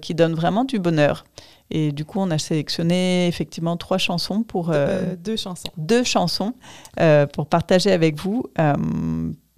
qui 0.00 0.14
donne 0.14 0.34
vraiment 0.34 0.64
du 0.64 0.78
bonheur. 0.78 1.24
Et 1.70 1.92
du 1.92 2.04
coup, 2.04 2.18
on 2.20 2.30
a 2.30 2.38
sélectionné 2.38 3.26
effectivement 3.26 3.76
trois 3.76 3.98
chansons 3.98 4.42
pour 4.42 4.70
euh, 4.70 4.74
Euh, 5.12 5.16
deux 5.16 5.36
chansons. 5.36 5.68
deux 5.76 6.04
chansons 6.04 6.54
euh, 7.00 7.26
pour 7.26 7.46
partager 7.46 7.90
avec 7.90 8.18
vous, 8.20 8.44
euh, 8.58 8.74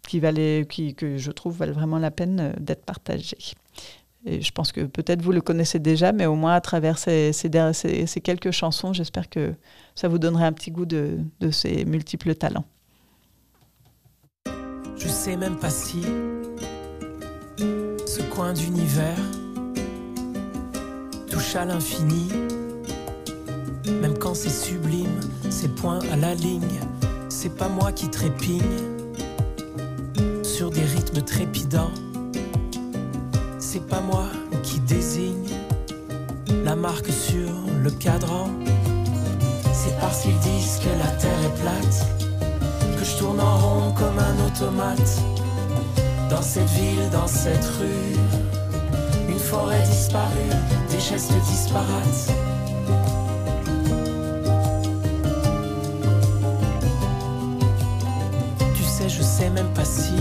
qui 0.08 0.20
valaient, 0.20 0.66
qui, 0.68 0.94
que 0.94 1.18
je 1.18 1.30
trouve 1.32 1.56
valent 1.58 1.72
vraiment 1.72 1.98
la 1.98 2.10
peine 2.12 2.38
euh, 2.40 2.52
d'être 2.60 2.84
partagées. 2.84 3.36
Et 4.24 4.40
je 4.40 4.50
pense 4.52 4.72
que 4.72 4.80
peut-être 4.82 5.20
vous 5.22 5.32
le 5.32 5.40
connaissez 5.40 5.78
déjà, 5.78 6.12
mais 6.12 6.26
au 6.26 6.34
moins 6.36 6.54
à 6.54 6.60
travers 6.60 6.98
ces, 6.98 7.32
ces, 7.32 7.48
der- 7.48 7.74
ces- 7.74 8.06
ces 8.06 8.20
quelques 8.20 8.50
chansons, 8.50 8.92
j'espère 8.92 9.28
que 9.28 9.54
ça 9.94 10.08
vous 10.08 10.18
donnerait 10.18 10.46
un 10.46 10.52
petit 10.52 10.70
goût 10.70 10.86
de, 10.86 11.18
de 11.40 11.50
ces 11.50 11.84
multiples 11.84 12.34
talents. 12.34 12.64
Je 14.96 15.08
sais 15.08 15.36
même 15.36 15.56
pas 15.56 15.70
si 15.70 16.02
ce 18.06 18.22
coin 18.34 18.52
d'univers 18.52 19.18
touche 21.36 21.56
à 21.56 21.66
l'infini. 21.66 22.28
Même 24.00 24.16
quand 24.18 24.34
c'est 24.34 24.48
sublime, 24.48 25.20
c'est 25.50 25.68
point 25.68 25.98
à 26.10 26.16
la 26.16 26.34
ligne. 26.34 26.80
C'est 27.28 27.54
pas 27.54 27.68
moi 27.68 27.92
qui 27.92 28.08
trépigne 28.08 28.62
sur 30.42 30.70
des 30.70 30.84
rythmes 30.84 31.20
trépidants. 31.20 31.90
C'est 33.58 33.86
pas 33.86 34.00
moi 34.00 34.24
qui 34.62 34.80
désigne 34.80 35.50
la 36.64 36.74
marque 36.74 37.12
sur 37.12 37.50
le 37.82 37.90
cadran. 37.90 38.48
C'est 39.74 39.98
parce 40.00 40.22
qu'ils 40.22 40.38
disent 40.38 40.80
que 40.82 40.88
la 40.88 41.10
terre 41.20 41.42
est 41.44 41.60
plate 41.60 42.06
que 42.98 43.04
je 43.04 43.18
tourne 43.18 43.40
en 43.40 43.58
rond 43.58 43.92
comme 43.92 44.18
un 44.18 44.46
automate. 44.46 45.20
Dans 46.30 46.42
cette 46.42 46.70
ville, 46.70 47.10
dans 47.12 47.26
cette 47.26 47.64
rue, 47.78 48.45
forêt 49.48 49.82
disparue, 49.82 50.56
des 50.90 51.00
gestes 51.00 51.32
disparates. 51.50 52.32
Tu 58.74 58.82
sais, 58.82 59.08
je 59.08 59.22
sais 59.22 59.50
même 59.50 59.72
pas 59.74 59.84
si 59.84 60.16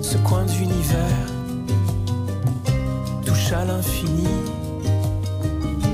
ce 0.00 0.16
coin 0.18 0.44
d'univers 0.44 1.26
touche 3.24 3.52
à 3.52 3.64
l'infini. 3.64 4.28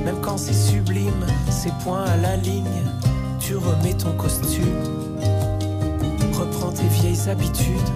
Même 0.05 0.21
quand 0.23 0.39
c'est 0.39 0.55
sublime, 0.55 1.27
c'est 1.51 1.73
point 1.85 2.05
à 2.05 2.17
la 2.17 2.37
ligne 2.37 2.89
tu 3.49 3.57
remets 3.57 3.95
ton 3.95 4.13
costume, 4.13 4.85
reprends 6.35 6.71
tes 6.71 6.87
vieilles 7.01 7.31
habitudes, 7.31 7.91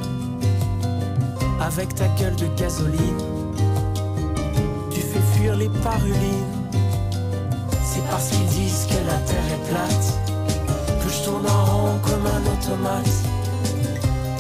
avec 1.67 1.95
ta 1.95 2.09
gueule 2.19 2.35
de 2.37 2.47
gasoline, 2.57 3.23
tu 4.91 5.01
fais 5.01 5.21
fuir 5.35 5.55
les 5.57 5.69
parulines. 5.69 6.53
C'est 7.85 8.05
parce 8.11 8.31
qu'ils 8.31 8.47
disent 8.47 8.87
que 8.89 9.07
la 9.07 9.19
terre 9.19 9.49
est 9.55 9.71
plate, 9.71 10.19
que 11.03 11.09
je 11.09 11.25
tourne 11.25 11.47
en 11.47 11.65
rond 11.65 11.99
comme 12.03 12.27
un 12.27 12.43
automate, 12.53 13.17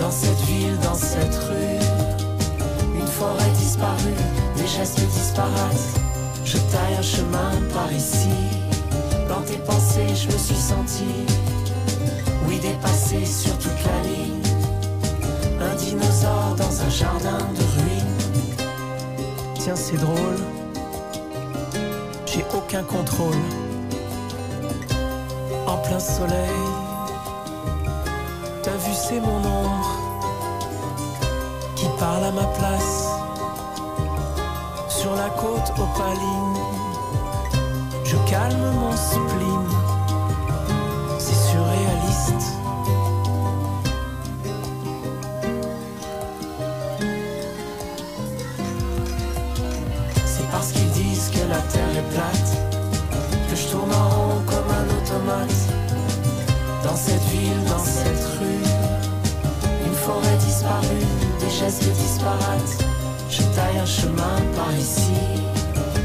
dans 0.00 0.10
cette 0.10 0.40
ville, 0.46 0.76
dans 0.82 0.94
cette 0.94 1.34
rue, 1.34 1.78
une 2.98 3.06
forêt 3.06 3.50
disparue, 3.56 4.18
des 4.56 4.66
gestes 4.66 5.00
disparates, 5.00 6.00
je 6.44 6.56
taille 6.56 6.96
un 6.98 7.02
chemin 7.02 7.52
par 7.72 7.92
ici. 7.92 8.30
Dans 9.28 9.42
tes 9.42 9.58
pensées, 9.58 10.08
je 10.14 10.26
me 10.26 10.38
suis 10.38 10.56
senti, 10.56 11.24
oui, 12.48 12.58
dépassé 12.58 13.24
sur 13.24 13.56
toute 13.58 13.80
la 13.86 14.01
jardin 16.92 17.38
de 17.56 17.64
ruines. 17.74 18.18
Tiens, 19.54 19.76
c'est 19.76 19.96
drôle, 19.96 20.40
j'ai 22.26 22.44
aucun 22.54 22.82
contrôle. 22.82 23.42
En 25.66 25.78
plein 25.78 25.98
soleil, 25.98 26.62
t'as 28.62 28.76
vu, 28.84 28.92
c'est 28.92 29.20
mon 29.20 29.38
ombre 29.38 29.90
qui 31.76 31.86
parle 31.98 32.24
à 32.24 32.32
ma 32.32 32.44
place. 32.58 33.08
Sur 34.88 35.14
la 35.16 35.30
côte 35.30 35.72
opaline. 35.78 36.62
Je 38.04 38.16
calme 38.30 38.70
mon 38.78 38.92
spleen, 38.92 39.68
Dans 56.92 56.98
cette 56.98 57.24
ville, 57.30 57.64
dans 57.70 57.82
cette 57.82 58.22
rue, 58.38 58.62
une 59.86 59.94
forêt 59.94 60.36
disparue, 60.44 61.06
des 61.40 61.48
gestes 61.48 61.90
disparates. 61.90 62.84
Je 63.30 63.40
taille 63.56 63.78
un 63.80 63.86
chemin 63.86 64.36
par 64.54 64.70
ici. 64.76 65.40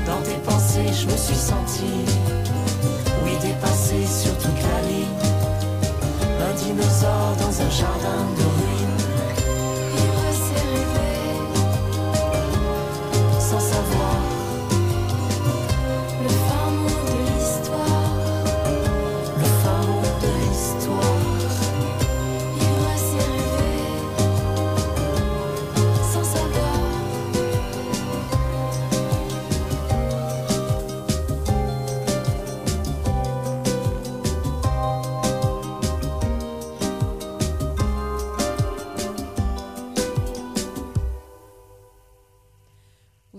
Dans 0.06 0.22
tes 0.22 0.40
pensées, 0.46 0.88
je 0.94 1.08
me 1.08 1.18
suis 1.18 1.36
senti, 1.36 1.92
oui, 3.26 3.32
dépassé 3.42 4.06
sur 4.08 4.32
toute 4.38 4.62
la 4.64 4.82
ligne. 4.88 5.20
Un 6.48 6.54
dinosaure 6.54 7.36
dans 7.38 7.62
un 7.62 7.70
jardin 7.70 8.24
de 8.40 8.47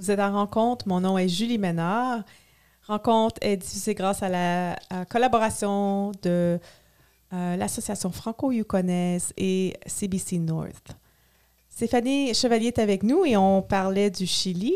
Vous 0.08 0.12
êtes 0.12 0.20
Rencontre. 0.20 0.88
Mon 0.88 1.02
nom 1.02 1.18
est 1.18 1.28
Julie 1.28 1.58
Ménard. 1.58 2.22
Rencontre 2.86 3.36
est 3.42 3.58
diffusée 3.58 3.94
grâce 3.94 4.22
à 4.22 4.30
la 4.30 4.78
collaboration 5.10 6.12
de 6.22 6.58
euh, 7.34 7.56
l'Association 7.56 8.10
franco-yukonaise 8.10 9.34
et 9.36 9.74
CBC 9.84 10.38
North. 10.38 10.96
Stéphanie 11.68 12.32
Chevalier 12.32 12.68
est 12.68 12.78
avec 12.78 13.02
nous 13.02 13.26
et 13.26 13.36
on 13.36 13.60
parlait 13.60 14.08
du 14.08 14.26
Chili. 14.26 14.72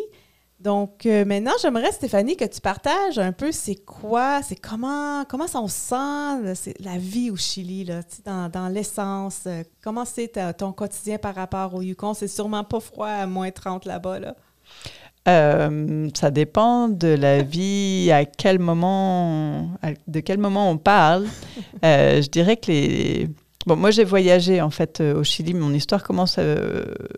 Donc 0.61 1.07
euh, 1.07 1.25
maintenant, 1.25 1.55
j'aimerais, 1.63 1.93
Stéphanie, 1.93 2.37
que 2.37 2.45
tu 2.45 2.61
partages 2.61 3.19
un 3.19 3.33
peu 3.33 3.53
c'est 3.53 3.77
quoi, 3.77 4.43
c'est 4.43 4.61
comment, 4.61 5.25
comment 5.25 5.47
on 5.55 5.67
sent 5.67 6.75
la 6.79 6.99
vie 6.99 7.31
au 7.31 7.37
Chili, 7.37 7.85
là, 7.85 8.03
dans, 8.51 8.69
l'essence. 8.69 9.45
euh, 9.47 9.63
comment 9.83 10.05
c'est 10.05 10.39
ton 10.59 10.73
quotidien 10.73 11.17
par 11.17 11.35
rapport 11.35 11.75
au 11.75 11.81
Yukon? 11.81 12.13
C'est 12.13 12.29
sûrement 12.29 12.65
pas 12.65 12.81
froid 12.81 13.09
à 13.09 13.27
moins 13.27 13.51
30 13.51 13.87
là-bas. 13.87 14.21
Là. 14.21 14.37
Euh, 15.29 16.09
ça 16.15 16.31
dépend 16.31 16.89
de 16.89 17.09
la 17.09 17.43
vie, 17.43 18.11
à 18.13 18.25
quel 18.25 18.59
moment, 18.59 19.71
de 20.09 20.21
quel 20.21 20.39
moment 20.39 20.71
on 20.71 20.79
parle. 20.79 21.27
Euh, 21.85 22.23
je 22.23 22.29
dirais 22.29 22.57
que 22.57 22.71
les. 22.71 23.29
Bon, 23.67 23.77
moi 23.77 23.91
j'ai 23.91 24.05
voyagé 24.05 24.61
en 24.61 24.71
fait 24.71 25.01
euh, 25.01 25.21
au 25.21 25.25
Chili. 25.25 25.55
Mon 25.55 25.73
histoire 25.73 26.03
commence 26.03 26.39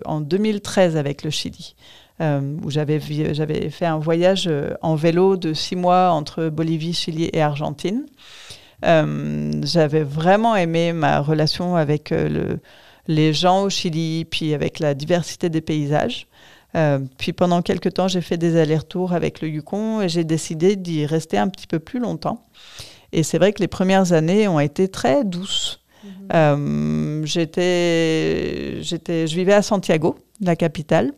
en 0.04 0.20
2013 0.20 0.96
avec 0.96 1.22
le 1.22 1.30
Chili, 1.30 1.74
où 2.20 2.70
j'avais 2.70 2.98
fait 3.00 3.86
un 3.86 3.98
voyage 3.98 4.50
en 4.82 4.94
vélo 4.94 5.36
de 5.36 5.52
six 5.52 5.76
mois 5.76 6.10
entre 6.10 6.48
Bolivie, 6.48 6.92
Chili 6.92 7.30
et 7.32 7.42
Argentine. 7.42 8.06
J'avais 8.82 10.02
vraiment 10.02 10.56
aimé 10.56 10.92
ma 10.92 11.20
relation 11.20 11.76
avec 11.76 12.10
le, 12.10 12.60
les 13.06 13.32
gens 13.32 13.64
au 13.64 13.70
Chili, 13.70 14.24
puis 14.24 14.54
avec 14.54 14.78
la 14.78 14.94
diversité 14.94 15.48
des 15.48 15.60
paysages. 15.60 16.26
Euh, 16.76 16.98
puis 17.18 17.32
pendant 17.32 17.62
quelques 17.62 17.94
temps, 17.94 18.08
j'ai 18.08 18.20
fait 18.20 18.36
des 18.36 18.56
allers-retours 18.56 19.12
avec 19.12 19.40
le 19.40 19.48
Yukon 19.48 20.00
et 20.00 20.08
j'ai 20.08 20.24
décidé 20.24 20.76
d'y 20.76 21.06
rester 21.06 21.38
un 21.38 21.48
petit 21.48 21.66
peu 21.66 21.78
plus 21.78 22.00
longtemps. 22.00 22.46
Et 23.12 23.22
c'est 23.22 23.38
vrai 23.38 23.52
que 23.52 23.60
les 23.60 23.68
premières 23.68 24.12
années 24.12 24.48
ont 24.48 24.60
été 24.60 24.88
très 24.88 25.24
douces. 25.24 25.80
Euh, 26.34 27.22
j'étais, 27.24 28.82
j'étais, 28.82 29.26
je 29.26 29.36
vivais 29.36 29.54
à 29.54 29.62
Santiago, 29.62 30.18
la 30.40 30.56
capitale, 30.56 31.12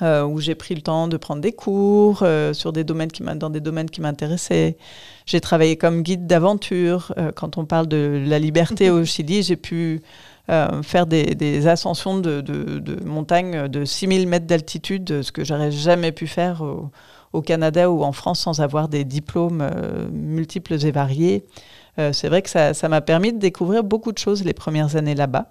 euh, 0.00 0.24
où 0.24 0.38
j'ai 0.38 0.54
pris 0.54 0.76
le 0.76 0.80
temps 0.80 1.08
de 1.08 1.16
prendre 1.16 1.40
des 1.40 1.50
cours 1.50 2.20
euh, 2.22 2.52
sur 2.52 2.72
des 2.72 2.84
domaines 2.84 3.10
qui 3.10 3.24
dans 3.24 3.50
des 3.50 3.60
domaines 3.60 3.90
qui 3.90 4.00
m'intéressaient. 4.00 4.76
J'ai 5.26 5.40
travaillé 5.40 5.76
comme 5.76 6.02
guide 6.02 6.28
d'aventure. 6.28 7.12
Euh, 7.18 7.32
quand 7.32 7.58
on 7.58 7.64
parle 7.64 7.88
de 7.88 8.22
la 8.24 8.38
liberté 8.38 8.90
au 8.90 9.04
Chili, 9.04 9.42
j'ai 9.42 9.56
pu 9.56 10.00
euh, 10.50 10.82
faire 10.82 11.06
des, 11.06 11.34
des 11.34 11.66
ascensions 11.66 12.18
de, 12.18 12.40
de, 12.40 12.78
de 12.78 13.04
montagnes 13.04 13.68
de 13.68 13.84
6000 13.84 14.26
mètres 14.26 14.46
d'altitude, 14.46 15.22
ce 15.22 15.30
que 15.32 15.44
j'aurais 15.44 15.70
jamais 15.70 16.12
pu 16.12 16.26
faire 16.26 16.62
au, 16.62 16.90
au 17.32 17.42
Canada 17.42 17.90
ou 17.90 18.02
en 18.04 18.12
France 18.12 18.40
sans 18.40 18.60
avoir 18.60 18.88
des 18.88 19.04
diplômes 19.04 19.60
euh, 19.62 20.08
multiples 20.10 20.74
et 20.84 20.90
variés. 20.90 21.44
Euh, 21.98 22.12
c'est 22.12 22.28
vrai 22.28 22.42
que 22.42 22.48
ça 22.48 22.88
m'a 22.88 23.00
permis 23.00 23.32
de 23.32 23.38
découvrir 23.38 23.84
beaucoup 23.84 24.12
de 24.12 24.18
choses 24.18 24.44
les 24.44 24.54
premières 24.54 24.96
années 24.96 25.14
là-bas. 25.14 25.50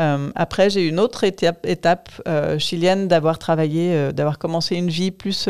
Euh, 0.00 0.30
après, 0.34 0.70
j'ai 0.70 0.86
eu 0.86 0.88
une 0.88 0.98
autre 0.98 1.22
étape, 1.22 1.64
étape 1.66 2.08
euh, 2.26 2.58
chilienne 2.58 3.06
d'avoir 3.06 3.38
travaillé, 3.38 3.92
euh, 3.92 4.10
d'avoir 4.10 4.38
commencé 4.40 4.74
une 4.74 4.88
vie 4.90 5.12
plus 5.12 5.46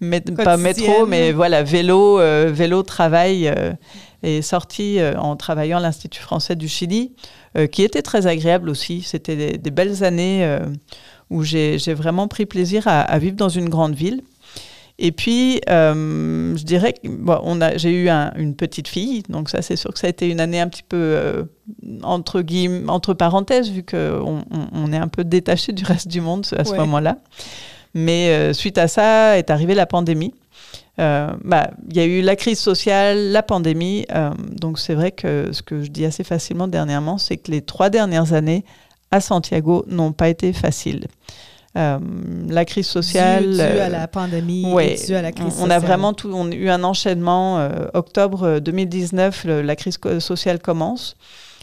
mét- 0.00 0.34
pas 0.42 0.56
métro, 0.56 1.04
mais 1.06 1.32
voilà, 1.32 1.62
vélo, 1.62 2.18
vélo, 2.50 2.82
travail, 2.82 3.52
et 4.22 4.42
sorti 4.42 4.98
en 5.18 5.36
travaillant 5.36 5.78
à 5.78 5.80
l'Institut 5.80 6.20
français 6.22 6.56
du 6.56 6.66
Chili, 6.68 7.12
qui 7.66 7.82
était 7.82 8.02
très 8.02 8.26
agréable 8.26 8.70
aussi. 8.70 9.02
C'était 9.02 9.36
des, 9.36 9.58
des 9.58 9.70
belles 9.70 10.04
années 10.04 10.44
euh, 10.44 10.60
où 11.30 11.42
j'ai 11.42 11.76
vraiment 11.94 12.28
pris 12.28 12.46
plaisir 12.46 12.86
à, 12.86 13.00
à 13.00 13.18
vivre 13.18 13.36
dans 13.36 13.48
une 13.48 13.68
grande 13.68 13.94
ville. 13.94 14.22
Et 15.00 15.12
puis, 15.12 15.60
euh, 15.70 16.56
je 16.56 16.64
dirais 16.64 16.92
que 16.92 17.06
bon, 17.08 17.60
j'ai 17.76 17.90
eu 17.92 18.08
un- 18.08 18.32
une 18.36 18.56
petite 18.56 18.88
fille, 18.88 19.22
donc 19.28 19.48
ça, 19.48 19.62
c'est 19.62 19.76
sûr 19.76 19.92
que 19.92 19.98
ça 20.00 20.08
a 20.08 20.10
été 20.10 20.28
une 20.28 20.40
année 20.40 20.60
un 20.60 20.66
petit 20.68 20.82
peu 20.82 20.96
euh, 20.96 21.44
entre 22.02 22.40
guillemets, 22.42 22.90
entre 22.90 23.14
parenthèses, 23.14 23.70
vu 23.70 23.84
qu'on 23.84 24.42
on, 24.50 24.66
on 24.72 24.92
est 24.92 24.96
un 24.96 25.06
peu 25.06 25.22
détaché 25.22 25.72
du 25.72 25.84
reste 25.84 26.08
du 26.08 26.20
monde 26.20 26.44
à 26.56 26.64
ce 26.64 26.72
Ouais. 26.72 26.78
moment-là. 26.78 27.18
Mais 27.94 28.30
euh, 28.30 28.52
suite 28.52 28.76
à 28.76 28.88
ça 28.88 29.38
est 29.38 29.50
arrivée 29.50 29.74
la 29.76 29.86
pandémie. 29.86 30.34
Euh, 31.00 31.30
bah, 31.44 31.70
Il 31.90 31.96
y 31.96 32.00
a 32.00 32.04
eu 32.04 32.20
la 32.22 32.34
crise 32.36 32.58
sociale, 32.58 33.30
la 33.30 33.42
pandémie. 33.42 34.04
euh, 34.14 34.30
donc 34.60 34.78
c'est 34.78 34.94
vrai 34.94 35.12
que 35.12 35.50
ce 35.52 35.62
que 35.62 35.82
je 35.82 35.90
dis 35.90 36.04
assez 36.04 36.24
facilement 36.24 36.66
dernièrement, 36.68 37.18
c'est 37.18 37.36
que 37.36 37.50
les 37.50 37.62
trois 37.62 37.88
dernières 37.90 38.32
années 38.32 38.64
à 39.10 39.20
Santiago 39.20 39.84
n'ont 39.88 40.12
pas 40.12 40.28
été 40.28 40.52
faciles. 40.52 41.06
Euh, 41.76 41.98
la 42.48 42.64
crise 42.64 42.86
sociale. 42.86 43.44
Dû, 43.50 43.54
dû 43.56 43.60
à 43.60 43.64
euh, 43.64 43.88
la 43.90 44.08
pandémie, 44.08 44.66
Ouais, 44.72 44.94
et 45.00 45.06
dû 45.06 45.14
à 45.14 45.22
la 45.22 45.30
crise 45.32 45.54
on, 45.60 45.66
on 45.66 45.70
a 45.70 45.78
vraiment 45.78 46.12
tout, 46.14 46.30
on 46.32 46.50
a 46.50 46.54
eu 46.54 46.68
un 46.68 46.82
enchaînement. 46.82 47.68
octobre 47.94 48.42
euh, 48.42 48.60
2019, 48.60 49.44
le- 49.44 49.62
la 49.62 49.76
crise 49.76 49.98
sociale 50.18 50.58
commence. 50.58 51.16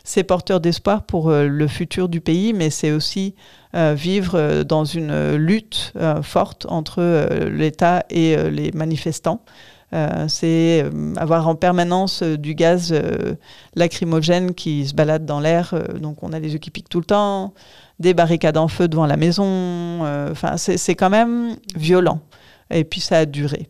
C'est 0.07 0.23
porteur 0.23 0.59
d'espoir 0.61 1.03
pour 1.03 1.31
le 1.31 1.67
futur 1.67 2.07
du 2.09 2.21
pays, 2.21 2.53
mais 2.53 2.69
c'est 2.69 2.91
aussi 2.91 3.33
vivre 3.95 4.35
euh, 4.35 4.63
dans 4.63 4.85
une 4.85 5.11
euh, 5.11 5.37
lutte 5.37 5.93
euh, 5.97 6.21
forte 6.21 6.65
entre 6.69 7.01
euh, 7.01 7.49
l'État 7.49 8.05
et 8.09 8.37
euh, 8.37 8.49
les 8.49 8.71
manifestants. 8.71 9.41
Euh, 9.93 10.25
c'est 10.27 10.83
euh, 10.83 11.13
avoir 11.15 11.47
en 11.47 11.55
permanence 11.55 12.23
euh, 12.23 12.37
du 12.37 12.55
gaz 12.55 12.91
euh, 12.91 13.35
lacrymogène 13.75 14.53
qui 14.53 14.85
se 14.87 14.93
balade 14.93 15.25
dans 15.25 15.39
l'air. 15.39 15.73
euh, 15.73 15.99
donc 15.99 16.23
on 16.23 16.33
a 16.33 16.39
les 16.39 16.53
yeux 16.53 16.59
qui 16.59 16.71
piquent 16.71 16.89
tout 16.89 16.99
le 16.99 17.05
temps, 17.05 17.53
des 17.99 18.13
barricades 18.13 18.57
en 18.57 18.67
feu 18.67 18.87
devant 18.87 19.05
la 19.05 19.17
maison. 19.17 19.45
euh, 19.47 20.31
Enfin, 20.31 20.57
c'est 20.57 20.95
quand 20.95 21.09
même 21.09 21.55
violent. 21.75 22.19
Et 22.71 22.83
puis 22.83 22.99
ça 22.99 23.19
a 23.19 23.25
duré. 23.25 23.69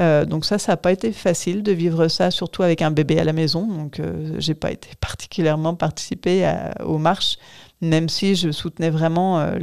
Euh, 0.00 0.24
donc 0.24 0.44
ça, 0.44 0.58
ça 0.58 0.72
n'a 0.72 0.76
pas 0.76 0.92
été 0.92 1.12
facile 1.12 1.62
de 1.62 1.72
vivre 1.72 2.08
ça, 2.08 2.30
surtout 2.30 2.62
avec 2.62 2.82
un 2.82 2.90
bébé 2.90 3.18
à 3.18 3.24
la 3.24 3.32
maison. 3.32 3.66
Donc 3.66 4.00
euh, 4.00 4.34
j'ai 4.38 4.54
pas 4.54 4.70
été 4.70 4.90
particulièrement 5.00 5.74
participé 5.74 6.44
à- 6.44 6.74
aux 6.84 6.98
marches, 6.98 7.38
même 7.84 8.08
si 8.08 8.34
je 8.34 8.50
soutenais 8.50 8.90
vraiment 8.90 9.38
euh, 9.38 9.56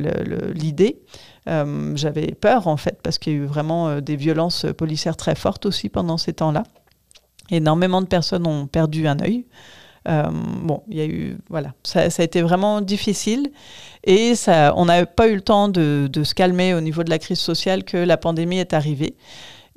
l'idée. 0.54 1.02
Euh, 1.50 1.94
J'avais 1.96 2.34
peur 2.34 2.68
en 2.68 2.78
fait 2.78 3.00
parce 3.02 3.18
qu'il 3.18 3.34
y 3.34 3.36
a 3.36 3.40
eu 3.40 3.46
vraiment 3.46 3.88
euh, 3.88 4.02
des 4.02 4.16
violences 4.16 4.66
policières 4.78 5.18
très 5.18 5.36
fortes 5.36 5.66
aussi 5.66 5.90
pendant 5.90 6.18
ces 6.18 6.34
temps-là. 6.34 6.64
Énormément 7.50 8.02
de 8.02 8.08
personnes 8.08 8.48
ont 8.48 8.68
perdu 8.68 9.08
un 9.08 9.20
œil. 9.20 9.46
Bon, 10.06 10.82
il 10.90 10.98
y 10.98 11.02
a 11.02 11.06
eu 11.06 11.38
voilà, 11.50 11.74
ça, 11.84 12.02
a 12.02 12.24
été 12.24 12.42
vraiment 12.42 12.82
difficile 12.82 13.52
et 14.04 14.34
on 14.76 14.86
n'a 14.86 15.06
pas 15.06 15.28
eu 15.28 15.36
le 15.36 15.42
temps 15.42 15.68
de 15.68 16.24
se 16.24 16.34
calmer 16.34 16.74
au 16.74 16.82
niveau 16.82 17.04
de 17.04 17.12
la 17.12 17.20
crise 17.20 17.40
sociale 17.40 17.84
que 17.84 17.98
la 17.98 18.18
pandémie 18.18 18.58
est 18.58 18.74
arrivée. 18.74 19.16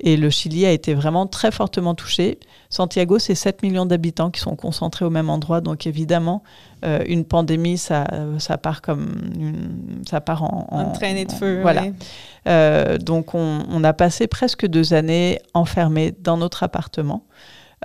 Et 0.01 0.17
le 0.17 0.29
Chili 0.29 0.65
a 0.65 0.71
été 0.71 0.93
vraiment 0.93 1.25
très 1.25 1.51
fortement 1.51 1.95
touché. 1.95 2.37
Santiago, 2.69 3.17
c'est 3.17 3.33
7 3.35 3.63
millions 3.63 3.85
d'habitants 3.85 4.29
qui 4.29 4.41
sont 4.41 4.55
concentrés 4.57 5.05
au 5.05 5.09
même 5.09 5.29
endroit. 5.29 5.61
Donc 5.61 5.87
évidemment, 5.87 6.43
euh, 6.83 6.99
une 7.07 7.23
pandémie, 7.23 7.77
ça, 7.77 8.05
ça 8.37 8.57
part 8.57 8.81
comme 8.81 9.15
une- 9.39 10.01
ça 10.09 10.19
part 10.19 10.43
en, 10.43 10.67
En 10.69 10.91
traînée 10.91 11.23
de 11.25 11.31
en- 11.31 11.35
feu. 11.35 11.59
Voilà. 11.61 11.83
ouais. 11.83 11.93
Euh, 12.47 12.97
donc 12.97 13.33
on, 13.35 13.59
on 13.69 13.83
a 13.85 13.93
passé 13.93 14.27
presque 14.27 14.67
deux 14.67 14.93
années 14.93 15.39
enfermés 15.53 16.13
dans 16.19 16.37
notre 16.37 16.63
appartement. 16.63 17.23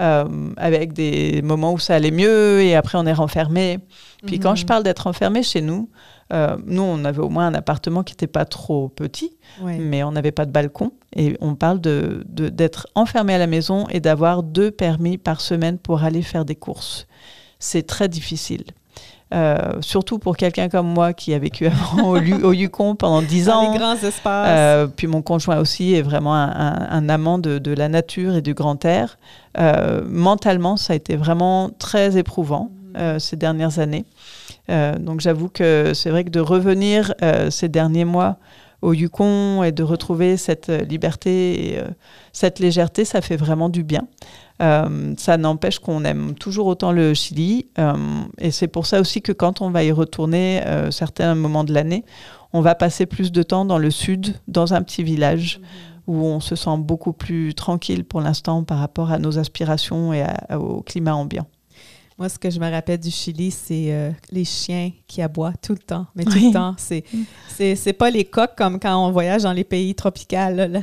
euh, 0.00 0.24
avec 0.56 0.94
des 0.94 1.42
moments 1.42 1.72
où 1.74 1.78
ça 1.78 1.94
allait 1.96 2.12
mieux 2.12 2.62
et 2.62 2.74
après 2.74 2.96
on 2.96 3.04
est 3.06 3.12
renfermé. 3.12 3.80
Puis 4.24 4.38
quand 4.38 4.54
je 4.54 4.62
Mhm. 4.62 4.66
parle 4.68 4.82
d'être 4.82 5.06
enfermé 5.08 5.42
chez 5.42 5.60
nous, 5.60 5.90
euh, 6.32 6.56
nous 6.66 6.82
on 6.82 7.04
avait 7.04 7.20
au 7.20 7.28
moins 7.28 7.46
un 7.46 7.54
appartement 7.54 8.02
qui 8.02 8.12
n'était 8.14 8.26
pas 8.26 8.44
trop 8.44 8.88
petit, 8.88 9.32
Ouais. 9.62 9.78
mais 9.78 10.02
on 10.04 10.12
n'avait 10.12 10.32
pas 10.32 10.46
de 10.46 10.50
balcon. 10.52 10.92
Et 11.16 11.36
on 11.40 11.54
parle 11.56 11.80
de- 11.80 12.24
d'être 12.28 12.86
enfermé 12.94 13.34
à 13.34 13.38
la 13.38 13.46
maison 13.48 13.86
et 13.90 13.98
d'avoir 14.00 14.42
deux 14.42 14.70
permis 14.70 15.18
par 15.18 15.40
semaine 15.40 15.76
pour 15.78 16.04
aller 16.04 16.22
faire 16.22 16.44
des 16.44 16.54
courses. 16.54 17.06
C'est 17.58 17.86
très 17.86 18.08
difficile. 18.08 18.62
Euh, 19.32 19.80
surtout 19.80 20.18
pour 20.18 20.36
quelqu'un 20.36 20.68
comme 20.68 20.88
moi 20.88 21.12
qui 21.12 21.32
a 21.34 21.38
vécu 21.38 21.66
avant 21.66 22.08
au, 22.08 22.16
au 22.18 22.52
Yukon 22.52 22.96
pendant 22.96 23.22
10 23.22 23.46
Dans 23.46 23.52
ans. 23.58 23.72
les 23.72 23.78
grands 23.78 23.94
espaces. 23.94 24.48
Euh, 24.48 24.86
puis 24.88 25.06
mon 25.06 25.22
conjoint 25.22 25.58
aussi 25.58 25.94
est 25.94 26.02
vraiment 26.02 26.34
un, 26.34 26.48
un- 26.50 26.88
un 26.90 27.08
amant 27.08 27.38
de, 27.38 27.58
de 27.58 27.72
la 27.72 27.88
nature 27.88 28.34
et 28.34 28.42
du 28.42 28.54
grand 28.54 28.84
air. 28.84 29.18
Euh, 29.58 30.00
mentalement, 30.06 30.76
ça 30.76 30.94
a 30.94 30.96
été 30.96 31.14
vraiment 31.16 31.70
très 31.78 32.16
éprouvant 32.16 32.70
euh, 32.96 33.20
ces 33.20 33.36
dernières 33.36 33.78
années. 33.78 34.04
Euh, 34.70 34.98
donc 34.98 35.20
j'avoue 35.20 35.48
que 35.48 35.92
c'est 35.94 36.10
vrai 36.10 36.24
que 36.24 36.30
de 36.30 36.40
revenir 36.40 37.12
euh, 37.22 37.50
ces 37.50 37.68
derniers 37.68 38.04
mois 38.04 38.36
au 38.82 38.94
Yukon 38.94 39.62
et 39.62 39.72
de 39.72 39.82
retrouver 39.82 40.36
cette 40.36 40.70
euh, 40.70 40.80
liberté 40.82 41.74
et 41.74 41.80
cette 42.32 42.58
légèreté, 42.60 43.04
ça 43.04 43.20
fait 43.20 43.36
vraiment 43.36 43.68
du 43.68 43.82
bien. 43.82 44.06
Ça 45.16 45.38
n'empêche 45.38 45.78
qu'on 45.78 46.04
aime 46.04 46.34
toujours 46.34 46.66
autant 46.66 46.92
le 46.92 47.14
Chili. 47.14 47.68
et 48.36 48.50
c'est 48.50 48.68
pour 48.68 48.84
ça 48.84 49.00
aussi 49.00 49.22
que 49.22 49.32
quand 49.32 49.62
on 49.62 49.70
va 49.70 49.84
y 49.84 49.90
retourner 49.90 50.62
certains 50.90 51.34
moments 51.34 51.64
de 51.64 51.72
l'année, 51.72 52.04
on 52.52 52.60
va 52.60 52.74
passer 52.74 53.06
plus 53.06 53.32
de 53.32 53.42
temps 53.42 53.64
dans 53.64 53.78
le 53.78 53.90
sud, 53.90 54.36
dans 54.48 54.74
un 54.74 54.82
petit 54.82 55.02
village, 55.02 55.62
où 56.06 56.26
on 56.26 56.40
se 56.40 56.56
sent 56.56 56.76
beaucoup 56.76 57.14
plus 57.14 57.54
tranquille 57.54 58.04
pour 58.04 58.20
l'instant 58.20 58.62
par 58.62 58.80
rapport 58.80 59.10
à 59.10 59.18
nos 59.18 59.38
aspirations 59.38 60.12
et 60.12 60.26
au 60.54 60.82
climat 60.82 61.14
ambiant. 61.14 61.46
Moi, 62.20 62.28
ce 62.28 62.38
que 62.38 62.50
je 62.50 62.60
me 62.60 62.70
rappelle 62.70 63.00
du 63.00 63.10
Chili, 63.10 63.50
c'est 63.50 63.86
euh, 63.94 64.10
les 64.30 64.44
chiens 64.44 64.90
qui 65.06 65.22
aboient 65.22 65.54
tout 65.62 65.72
le 65.72 65.78
temps. 65.78 66.04
Mais 66.14 66.24
tout 66.24 66.32
Oui. 66.34 66.48
le 66.48 66.52
temps. 66.52 66.74
C'est, 66.76 67.02
c'est, 67.48 67.74
c'est 67.74 67.94
pas 67.94 68.10
les 68.10 68.26
coqs 68.26 68.54
comme 68.58 68.78
quand 68.78 68.94
on 69.06 69.10
voyage 69.10 69.44
dans 69.44 69.54
les 69.54 69.64
pays 69.64 69.94
tropicaux. 69.94 70.36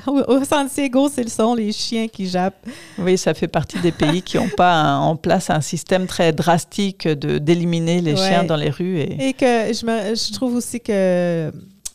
Au, 0.07 0.17
au 0.33 0.43
Santiago, 0.43 1.09
c'est 1.13 1.21
le 1.21 1.29
son, 1.29 1.53
les 1.53 1.71
chiens 1.71 2.07
qui 2.07 2.27
jappent. 2.27 2.65
Oui, 2.97 3.19
ça 3.19 3.35
fait 3.35 3.47
partie 3.47 3.79
des 3.81 3.91
pays 3.91 4.23
qui 4.23 4.37
n'ont 4.37 4.49
pas 4.49 4.73
un- 4.73 4.99
en 4.99 5.15
place 5.15 5.51
un 5.51 5.61
système 5.61 6.07
très 6.07 6.33
drastique 6.33 7.07
de 7.07 7.37
d'éliminer 7.37 8.01
les 8.01 8.13
Ouais. 8.13 8.17
chiens 8.27 8.43
dans 8.43 8.55
les 8.55 8.71
rues. 8.71 8.97
Et... 8.99 9.27
Et 9.29 9.33
que 9.33 9.45
je, 9.45 9.85
me, 9.85 10.15
je 10.15 10.33
trouve 10.33 10.55
aussi 10.55 10.79
que 10.79 11.51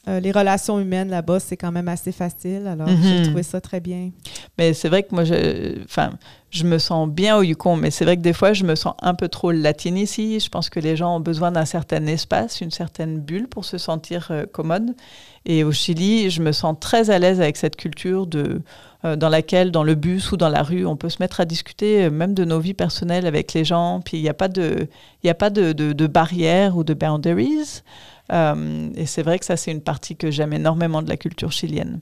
euh, 0.09 0.19
les 0.21 0.33
relations 0.33 0.81
humaines 0.81 1.11
là-bas, 1.11 1.39
c'est 1.41 1.57
quand 1.57 1.71
même 1.73 1.89
assez 1.89 2.11
facile. 2.13 2.67
Alors, 2.67 2.89
j'ai 2.89 3.19
Mhm. 3.21 3.23
trouvé 3.27 3.43
ça 3.45 3.61
très 3.61 3.79
bien. 3.81 4.11
Mais 4.59 4.75
c'est 4.75 4.89
vrai 4.89 5.05
que 5.05 5.15
moi, 5.15 5.23
je, 5.25 5.83
enfin, 5.85 6.11
je 6.51 6.65
me 6.65 6.79
sens 6.79 7.09
bien 7.09 7.37
au 7.37 7.43
Yukon, 7.43 7.77
mais 7.77 7.91
c'est 7.93 8.05
vrai 8.05 8.17
que 8.17 8.23
des 8.23 8.33
fois, 8.33 8.53
je 8.53 8.65
me 8.65 8.75
sens 8.75 8.95
un 9.01 9.15
peu 9.15 9.29
trop 9.29 9.53
latine 9.53 9.97
ici. 9.97 10.41
Je 10.41 10.49
pense 10.49 10.71
que 10.71 10.81
les 10.81 10.97
gens 10.97 11.17
ont 11.17 11.21
besoin 11.21 11.53
d'un 11.53 11.65
certain 11.65 12.05
espace, 12.07 12.61
une 12.61 12.73
certaine 12.73 13.21
bulle 13.21 13.47
pour 13.49 13.65
se 13.65 13.79
sentir 13.79 14.29
euh, 14.33 14.45
commode. 14.45 14.95
Et 15.47 15.63
au 15.65 15.73
Chili, 15.73 16.31
je 16.31 16.43
me 16.43 16.53
sens 16.53 16.77
très 16.81 17.11
à 17.11 17.19
l'aise 17.19 17.41
avec 17.41 17.57
cette 17.57 17.77
culture 17.77 18.27
de, 18.27 18.61
euh, 19.05 19.17
dans 19.17 19.29
laquelle, 19.29 19.71
dans 19.71 19.83
le 19.85 19.95
bus 19.95 20.31
ou 20.33 20.37
dans 20.37 20.49
la 20.49 20.63
rue, 20.63 20.85
on 20.85 20.97
peut 20.97 21.09
se 21.11 21.19
mettre 21.21 21.41
à 21.41 21.45
discuter 21.45 22.11
même 22.11 22.35
de 22.35 22.45
nos 22.45 22.59
vies 22.61 22.75
personnelles 22.75 23.27
avec 23.27 23.53
les 23.55 23.65
gens. 23.65 24.01
Puis 24.05 24.19
il 24.19 24.23
n'y 24.23 24.29
a 24.29 24.35
pas 24.35 24.49
de, 24.49 24.89
y 25.25 25.29
a 25.31 25.35
pas 25.35 25.51
de, 25.51 25.73
de, 25.73 25.93
de 25.93 26.07
barrières 26.09 26.77
ou 26.77 26.83
de 26.85 26.95
boundaries. 26.95 27.83
Euh, 28.31 28.91
et 28.95 29.07
c'est 29.07 29.23
vrai 29.23 29.39
que 29.39 29.45
ça, 29.45 29.57
c'est 29.57 29.73
une 29.73 29.81
partie 29.81 30.17
que 30.17 30.31
j'aime 30.31 30.53
énormément 30.53 31.03
de 31.03 31.09
la 31.09 31.17
culture 31.17 31.51
chilienne. 31.51 32.01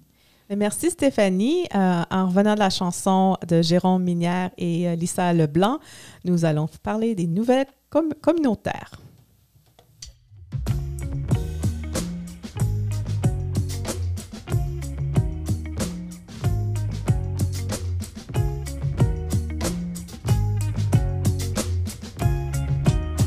Merci 0.56 0.90
Stéphanie. 0.90 1.66
Euh, 1.74 2.02
en 2.10 2.26
revenant 2.26 2.54
de 2.54 2.58
la 2.58 2.70
chanson 2.70 3.36
de 3.46 3.62
Jérôme 3.62 4.02
Minière 4.02 4.50
et 4.58 4.88
euh, 4.88 4.96
Lisa 4.96 5.32
Leblanc, 5.32 5.78
nous 6.24 6.44
allons 6.44 6.68
parler 6.82 7.14
des 7.14 7.28
nouvelles 7.28 7.66
com- 7.88 8.12
communautaires. 8.20 8.90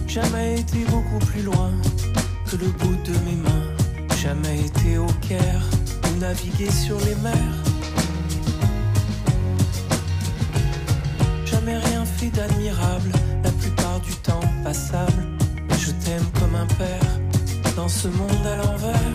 Jamais 0.08 0.60
été 0.60 0.84
beaucoup 0.92 1.26
plus 1.26 1.42
loin 1.42 1.72
Jamais 4.24 4.58
été 4.62 4.98
au 4.98 5.08
Caire 5.28 5.62
ou 6.06 6.20
navigué 6.20 6.72
sur 6.72 6.98
les 7.00 7.16
mers. 7.16 7.58
Jamais 11.46 11.78
rien 11.78 12.06
fait 12.06 12.30
d'admirable, 12.30 13.12
la 13.44 13.52
plupart 13.52 14.00
du 14.00 14.12
temps 14.16 14.40
passable. 14.64 15.28
Je 15.78 15.92
t'aime 15.92 16.24
comme 16.40 16.56
un 16.56 16.66
père 16.66 17.20
dans 17.76 17.90
ce 17.90 18.08
monde 18.08 18.46
à 18.46 18.56
l'envers. 18.56 19.14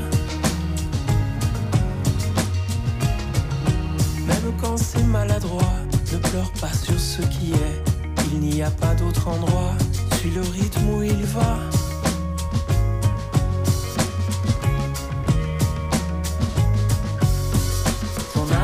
Même 4.27 4.53
quand 4.61 4.77
c'est 4.77 5.05
maladroit, 5.05 5.73
ne 6.13 6.19
pleure 6.19 6.53
pas 6.61 6.75
sur 6.75 7.01
ce 7.01 7.23
qui 7.23 7.53
est. 7.53 7.83
Il 8.31 8.41
n'y 8.41 8.63
a 8.63 8.71
pas 8.71 8.95
d'autre 8.95 9.27
endroit, 9.27 9.73
suis 10.19 10.31
le 10.33 10.43
rythme 10.43 10.87
où 10.91 11.03
il 11.03 11.25
va. 11.25 11.57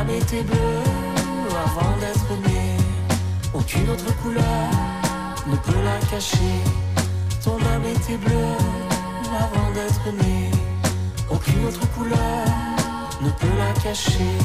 Âme 0.07 0.11
était 0.11 0.43
bleue 0.43 0.83
avant 1.65 1.97
d'être 1.97 2.47
née. 2.47 2.77
Aucune 3.55 3.89
autre 3.89 4.15
couleur 4.21 4.69
ne 5.47 5.55
peut 5.55 5.81
la 5.83 5.97
cacher. 6.07 6.61
Ton 7.43 7.55
âme 7.73 7.85
était 7.85 8.17
bleue 8.17 8.55
avant 9.39 9.71
d'être 9.73 10.23
née. 10.23 10.51
Aucune 11.31 11.65
autre 11.65 11.89
couleur 11.95 12.45
ne 13.21 13.29
peut 13.31 13.57
la 13.57 13.81
cacher. 13.81 14.37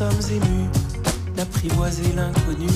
Sommes 0.00 0.32
émus 0.34 0.70
d'apprivoiser 1.36 2.10
l'inconnu 2.16 2.70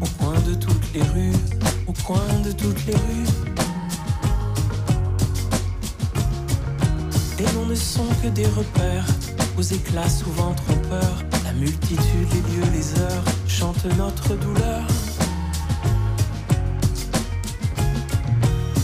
au 0.00 0.06
coin 0.18 0.40
de 0.48 0.54
toutes 0.54 0.94
les 0.94 1.02
rues, 1.02 1.38
au 1.86 1.92
coin 2.06 2.26
de 2.46 2.50
toutes 2.50 2.86
les 2.86 2.94
rues. 2.94 3.30
Les 7.38 7.44
noms 7.52 7.66
ne 7.66 7.74
sont 7.74 8.08
que 8.22 8.28
des 8.28 8.46
repères, 8.46 9.04
aux 9.58 9.62
éclats 9.62 10.08
souvent 10.08 10.54
trompeurs. 10.54 11.18
La 11.44 11.52
multitude, 11.52 12.28
les 12.32 12.40
lieux, 12.48 12.70
les 12.72 12.88
heures 13.00 13.24
chantent 13.46 13.84
notre 13.98 14.34
douleur. 14.36 14.86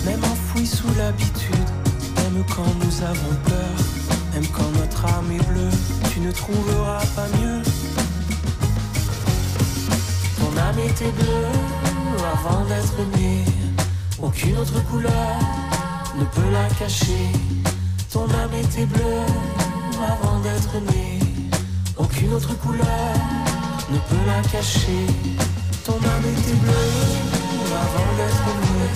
Même 0.05 0.23
enfoui 0.25 0.67
sous 0.67 0.93
l'habitude, 0.99 1.71
même 2.17 2.45
quand 2.55 2.71
nous 2.85 3.03
avons 3.03 3.35
peur, 3.47 3.77
même 4.35 4.47
quand 4.49 4.78
âme 5.05 5.31
est 5.33 5.45
bleue, 5.47 5.71
tu 6.13 6.21
ne 6.21 6.31
trouveras 6.33 7.05
pas 7.15 7.29
mieux. 7.39 7.63
Ton 10.39 10.57
âme 10.57 10.79
était 10.79 11.13
bleue 11.13 11.47
avant 12.35 12.65
d'être 12.65 12.99
née, 13.17 13.45
aucune 14.21 14.57
autre 14.59 14.83
couleur 14.91 15.37
ne 16.19 16.25
peut 16.25 16.51
la 16.53 16.69
cacher. 16.79 17.31
Ton 18.13 18.25
âme 18.25 18.55
était 18.61 18.87
bleue 18.87 19.25
avant 20.13 20.41
d'être 20.41 20.75
née, 20.93 21.21
aucune 21.97 22.33
autre 22.33 22.59
couleur 22.59 23.15
ne 23.91 23.99
peut 23.99 24.25
la 24.27 24.43
cacher. 24.49 25.07
Ton 25.85 25.95
âme 25.95 26.27
était 26.37 26.59
bleue 26.63 26.93
avant 27.85 28.11
d'être 28.19 28.49
née, 28.65 28.91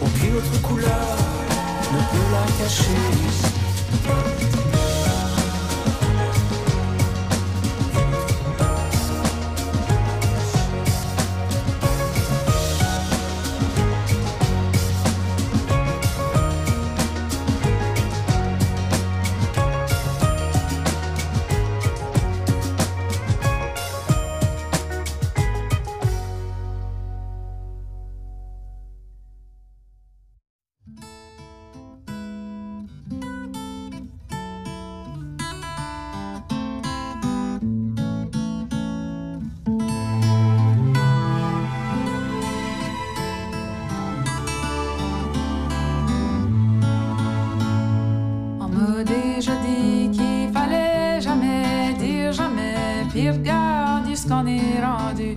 aucune 0.00 0.36
autre 0.36 0.56
couleur 0.62 1.16
ne 1.92 1.98
peut 1.98 2.28
la 2.32 2.44
cacher. 2.64 3.02
Regarde 53.26 54.14
ce 54.14 54.26
qu'on 54.26 54.46
est 54.46 54.80
rendu. 54.82 55.36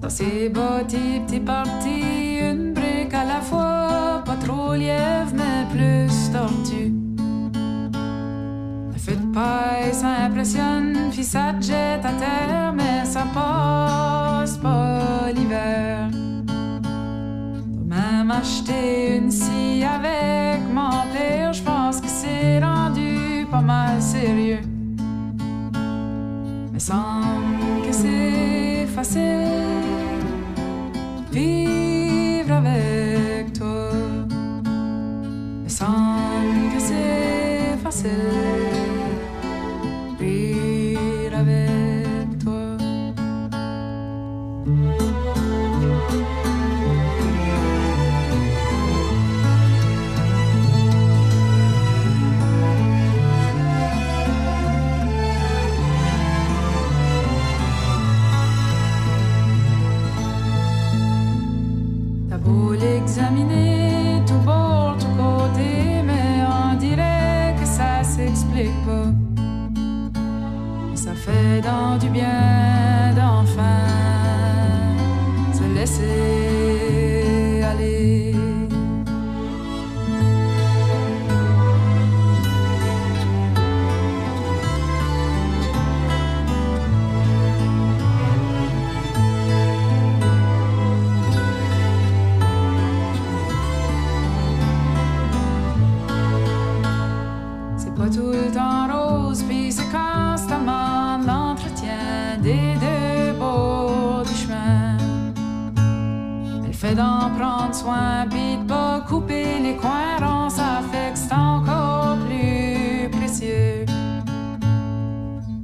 Dans 0.00 0.10
ces 0.10 0.48
bâtis, 0.48 1.20
petits 1.26 1.40
partis, 1.40 2.38
une 2.40 2.72
brique 2.72 3.14
à 3.14 3.24
la 3.24 3.40
fois, 3.40 4.22
pas 4.24 4.36
trop 4.44 4.74
lièvre, 4.74 5.32
mais 5.34 5.66
plus 5.70 6.32
tortue. 6.32 6.92
Le 8.92 8.98
feu 8.98 9.16
de 9.16 9.34
paille, 9.34 9.92
ça 9.92 10.08
impressionne, 10.26 11.10
puis 11.12 11.24
ça 11.24 11.54
te 11.58 11.66
jette 11.66 12.04
à 12.04 12.12
terre, 12.24 12.72
mais 12.74 13.04
ça 13.04 13.24
passe 13.34 14.56
pas 14.56 15.32
l'hiver. 15.34 16.08
Même 17.84 18.30
acheter 18.30 19.16
une 19.16 19.30
scie 19.30 19.84
avec 19.84 20.60
mon 20.72 21.02
père, 21.12 21.52
je 21.52 21.62
pense 21.62 22.00
que 22.00 22.08
c'est 22.08 22.60
rendu 22.60 23.46
pas 23.50 23.62
mal 23.62 24.00
sérieux. 24.00 24.47
Semble 26.88 27.82
que 27.86 27.92
c'est 27.92 28.86
facile 28.86 29.47
soin, 107.88 108.26
pas 108.66 109.00
couper 109.08 109.60
les 109.62 109.76
coins 109.76 110.18
ronds, 110.20 110.50
ça 110.50 110.82
fait 110.90 111.12
que 111.12 111.18
c'est 111.18 111.32
encore 111.32 112.18
plus 112.26 113.08
précieux. 113.10 113.86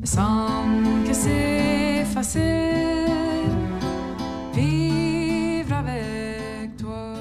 Me 0.00 0.06
semble 0.06 1.06
que 1.06 1.12
c'est 1.12 2.04
facile 2.04 3.50
vivre 4.54 5.74
avec 5.74 6.76
toi. 6.78 7.14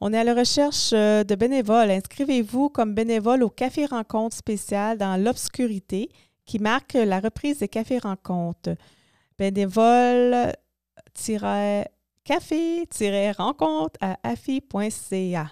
On 0.00 0.12
est 0.12 0.18
à 0.18 0.24
la 0.24 0.34
recherche 0.34 0.90
euh, 0.92 1.24
de 1.24 1.34
bénévoles. 1.34 1.90
Inscrivez-vous 1.90 2.68
comme 2.68 2.94
bénévole 2.94 3.42
au 3.42 3.50
Café 3.50 3.86
Rencontre 3.86 4.36
spécial 4.36 4.98
dans 4.98 5.16
l'obscurité 5.16 6.10
qui 6.44 6.60
marque 6.60 6.94
la 6.94 7.18
reprise 7.18 7.58
des 7.58 7.66
cafés 7.66 7.98
rencontres. 7.98 8.76
Bénévole-café-rencontre 12.28 13.96
à 14.00 14.18
afi.ca. 14.22 15.50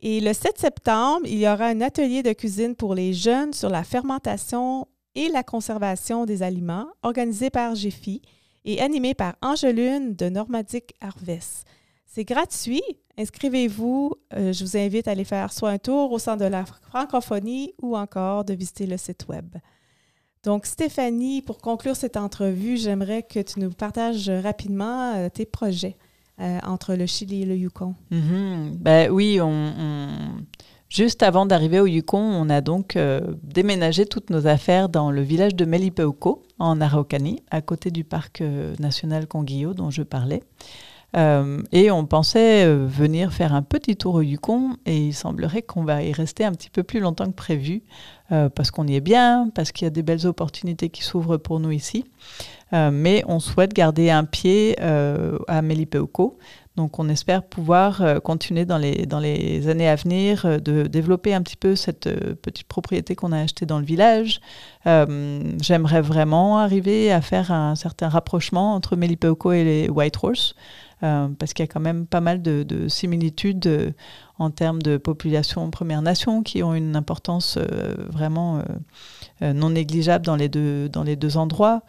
Et 0.00 0.20
le 0.20 0.32
7 0.32 0.58
septembre, 0.58 1.26
il 1.26 1.38
y 1.38 1.48
aura 1.48 1.66
un 1.66 1.80
atelier 1.80 2.22
de 2.22 2.32
cuisine 2.32 2.74
pour 2.74 2.94
les 2.94 3.12
jeunes 3.12 3.52
sur 3.52 3.68
la 3.68 3.84
fermentation 3.84 4.86
et 5.14 5.28
la 5.28 5.42
conservation 5.42 6.24
des 6.24 6.42
aliments 6.42 6.86
organisé 7.02 7.50
par 7.50 7.74
GEFI 7.74 8.22
et 8.64 8.80
animé 8.80 9.14
par 9.14 9.34
Angeline 9.42 10.14
de 10.14 10.28
Normadic 10.28 10.94
Harvest. 11.00 11.64
C'est 12.06 12.24
gratuit. 12.24 12.82
Inscrivez-vous. 13.16 14.12
Euh, 14.34 14.52
je 14.52 14.64
vous 14.64 14.76
invite 14.76 15.08
à 15.08 15.12
aller 15.12 15.24
faire 15.24 15.52
soit 15.52 15.70
un 15.70 15.78
tour 15.78 16.12
au 16.12 16.18
Centre 16.18 16.44
de 16.44 16.50
la 16.50 16.64
francophonie 16.64 17.74
ou 17.82 17.96
encore 17.96 18.44
de 18.44 18.54
visiter 18.54 18.86
le 18.86 18.96
site 18.96 19.26
Web. 19.28 19.56
Donc, 20.44 20.66
Stéphanie, 20.66 21.42
pour 21.42 21.58
conclure 21.58 21.96
cette 21.96 22.16
entrevue, 22.16 22.76
j'aimerais 22.76 23.22
que 23.22 23.40
tu 23.40 23.60
nous 23.60 23.70
partages 23.70 24.30
rapidement 24.30 25.14
euh, 25.14 25.28
tes 25.28 25.46
projets 25.46 25.96
euh, 26.40 26.58
entre 26.64 26.94
le 26.94 27.06
Chili 27.06 27.42
et 27.42 27.46
le 27.46 27.56
Yukon. 27.56 27.94
Mhm. 28.10 28.76
Ben 28.78 29.10
oui, 29.10 29.40
juste 30.88 31.22
avant 31.22 31.44
d'arriver 31.44 31.80
au 31.80 31.86
Yukon, 31.86 32.18
on 32.18 32.48
a 32.50 32.60
donc 32.60 32.96
euh, 32.96 33.20
déménagé 33.42 34.06
toutes 34.06 34.30
nos 34.30 34.46
affaires 34.46 34.88
dans 34.88 35.10
le 35.10 35.22
village 35.22 35.54
de 35.56 35.64
Melipeuco, 35.64 36.44
en 36.60 36.80
Araucanie, 36.80 37.42
à 37.50 37.60
côté 37.60 37.90
du 37.90 38.04
parc 38.04 38.42
national 38.78 39.26
Conguillo 39.26 39.74
dont 39.74 39.90
je 39.90 40.02
parlais. 40.02 40.42
Euh, 41.16 41.62
et 41.72 41.90
on 41.90 42.04
pensait 42.04 42.66
euh, 42.66 42.86
venir 42.86 43.32
faire 43.32 43.54
un 43.54 43.62
petit 43.62 43.96
tour 43.96 44.16
au 44.16 44.20
Yukon 44.20 44.76
et 44.84 44.98
il 44.98 45.14
semblerait 45.14 45.62
qu'on 45.62 45.82
va 45.84 46.02
y 46.02 46.12
rester 46.12 46.44
un 46.44 46.52
petit 46.52 46.68
peu 46.68 46.82
plus 46.82 47.00
longtemps 47.00 47.24
que 47.26 47.30
prévu 47.30 47.82
euh, 48.30 48.50
parce 48.50 48.70
qu'on 48.70 48.86
y 48.86 48.94
est 48.94 49.00
bien, 49.00 49.50
parce 49.54 49.72
qu'il 49.72 49.86
y 49.86 49.88
a 49.88 49.90
des 49.90 50.02
belles 50.02 50.26
opportunités 50.26 50.90
qui 50.90 51.02
s'ouvrent 51.02 51.38
pour 51.38 51.60
nous 51.60 51.70
ici. 51.70 52.04
Mais 52.70 53.24
on 53.26 53.40
souhaite 53.40 53.72
garder 53.72 54.10
un 54.10 54.24
pied 54.24 54.78
à 54.78 55.62
Melipeuco. 55.62 56.38
Donc 56.76 56.98
on 56.98 57.08
espère 57.08 57.42
pouvoir 57.42 58.20
continuer 58.22 58.66
dans 58.66 58.76
les, 58.76 59.06
dans 59.06 59.20
les 59.20 59.68
années 59.68 59.88
à 59.88 59.96
venir 59.96 60.60
de 60.60 60.82
développer 60.82 61.32
un 61.32 61.40
petit 61.40 61.56
peu 61.56 61.76
cette 61.76 62.10
petite 62.42 62.68
propriété 62.68 63.16
qu'on 63.16 63.32
a 63.32 63.40
achetée 63.40 63.64
dans 63.64 63.78
le 63.78 63.86
village. 63.86 64.42
J'aimerais 64.84 66.02
vraiment 66.02 66.58
arriver 66.58 67.10
à 67.10 67.22
faire 67.22 67.52
un 67.52 67.74
certain 67.74 68.10
rapprochement 68.10 68.74
entre 68.74 68.96
Melipeuco 68.96 69.52
et 69.52 69.64
les 69.64 69.88
Whitehorse. 69.88 70.54
Euh, 71.02 71.28
parce 71.38 71.52
qu'il 71.52 71.62
y 71.62 71.68
a 71.68 71.72
quand 71.72 71.80
même 71.80 72.06
pas 72.06 72.20
mal 72.20 72.42
de, 72.42 72.64
de 72.64 72.88
similitudes 72.88 73.66
euh, 73.66 73.92
en 74.38 74.50
termes 74.50 74.82
de 74.82 74.96
population 74.96 75.70
Première 75.70 76.02
Nation 76.02 76.42
qui 76.42 76.62
ont 76.62 76.74
une 76.74 76.96
importance 76.96 77.56
euh, 77.58 77.94
vraiment 78.08 78.62
non 79.40 79.70
négligeable 79.70 80.24
dans 80.24 80.36
les 80.36 80.48
deux 80.48 81.36
endroits. 81.36 81.82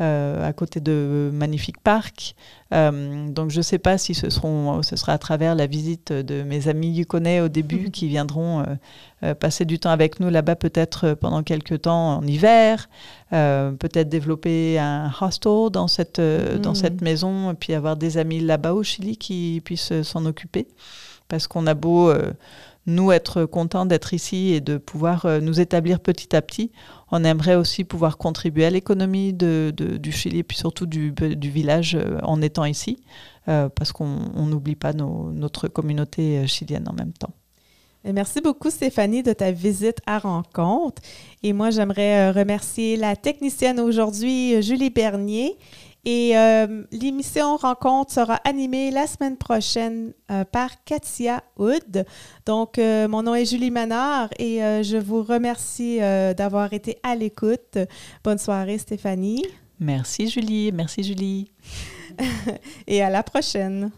Euh, 0.00 0.46
à 0.46 0.52
côté 0.52 0.80
de 0.80 1.30
magnifiques 1.32 1.80
parcs. 1.82 2.34
Euh, 2.72 3.28
donc 3.28 3.50
je 3.50 3.58
ne 3.58 3.62
sais 3.62 3.78
pas 3.78 3.96
si 3.98 4.14
ce, 4.14 4.28
seront, 4.28 4.82
ce 4.82 4.96
sera 4.96 5.12
à 5.12 5.18
travers 5.18 5.54
la 5.54 5.66
visite 5.66 6.12
de 6.12 6.42
mes 6.42 6.68
amis 6.68 6.90
yukonais 6.90 7.40
au 7.40 7.48
début 7.48 7.90
qui 7.92 8.08
viendront 8.08 8.64
euh, 9.22 9.34
passer 9.34 9.64
du 9.64 9.78
temps 9.78 9.90
avec 9.90 10.20
nous 10.20 10.28
là-bas 10.28 10.56
peut-être 10.56 11.14
pendant 11.14 11.42
quelques 11.42 11.82
temps 11.82 12.18
en 12.18 12.26
hiver, 12.26 12.88
peut-être 13.30 14.08
développer 14.08 14.78
un 14.78 15.10
hostel 15.20 15.70
dans 15.72 15.88
cette, 15.88 16.18
euh, 16.18 16.58
dans 16.58 16.74
Mm. 16.74 16.76
cette 16.76 17.00
maison 17.00 17.52
et 17.52 17.54
puis 17.54 17.74
avoir 17.74 17.96
des 17.96 18.18
amis 18.18 18.40
là-bas 18.40 18.74
au 18.74 18.82
Chili 18.82 19.16
qui 19.16 19.62
puissent 19.64 20.02
s'en 20.02 20.26
occuper. 20.26 20.66
Parce 21.28 21.46
qu'on 21.46 21.66
a 21.66 21.74
beau, 21.74 22.10
euh, 22.10 22.32
nous, 22.86 23.12
être 23.12 23.44
contents 23.44 23.86
d'être 23.86 24.12
ici 24.12 24.52
et 24.52 24.60
de 24.60 24.76
pouvoir 24.76 25.24
euh, 25.24 25.40
nous 25.40 25.60
établir 25.60 26.00
petit 26.00 26.36
à 26.36 26.42
petit, 26.42 26.70
on 27.10 27.24
aimerait 27.24 27.54
aussi 27.54 27.84
pouvoir 27.84 28.18
contribuer 28.18 28.66
à 28.66 28.70
l'économie 28.70 29.32
de, 29.32 29.72
du 29.76 30.12
Chili 30.12 30.38
et 30.38 30.42
puis 30.42 30.56
surtout 30.56 30.86
du, 30.86 31.12
du 31.12 31.50
village 31.50 31.94
euh, 31.94 32.18
en 32.22 32.42
étant 32.42 32.64
ici, 32.64 32.98
euh, 33.48 33.68
parce 33.68 33.92
qu'on 33.92 34.18
on 34.34 34.46
n'oublie 34.46 34.76
pas 34.76 34.92
notre 34.92 35.68
communauté 35.68 36.46
chilienne 36.46 36.86
en 36.88 36.92
même 36.92 37.12
temps. 37.12 37.32
Merci 38.04 38.42
beaucoup, 38.42 38.68
Stéphanie, 38.68 39.22
de 39.22 39.32
ta 39.32 39.50
visite 39.50 40.02
à 40.04 40.18
Rencontre. 40.18 41.00
Et 41.42 41.54
moi, 41.54 41.70
j'aimerais 41.70 42.32
remercier 42.32 42.98
la 42.98 43.16
technicienne 43.16 43.80
aujourd'hui, 43.80 44.60
Julie 44.60 44.90
Bernier. 44.90 45.56
Et 46.04 46.36
euh, 46.36 46.84
l'émission 46.92 47.56
Rencontre 47.56 48.12
sera 48.12 48.34
animée 48.44 48.90
la 48.90 49.06
semaine 49.06 49.36
prochaine 49.36 50.12
euh, 50.30 50.44
par 50.44 50.84
Katia 50.84 51.42
Hood. 51.56 52.04
Donc, 52.44 52.78
euh, 52.78 53.08
mon 53.08 53.22
nom 53.22 53.34
est 53.34 53.46
Julie 53.46 53.70
Manard 53.70 54.28
et 54.38 54.62
euh, 54.62 54.82
je 54.82 54.98
vous 54.98 55.22
remercie 55.22 56.02
euh, 56.02 56.34
d'avoir 56.34 56.72
été 56.72 56.98
à 57.02 57.14
l'écoute. 57.14 57.78
Bonne 58.22 58.38
soirée, 58.38 58.78
Stéphanie. 58.78 59.44
Merci 59.80 60.28
Julie, 60.28 60.72
merci 60.72 61.02
Julie. 61.02 61.50
Et 62.86 63.02
à 63.02 63.10
la 63.10 63.22
prochaine. 63.22 63.90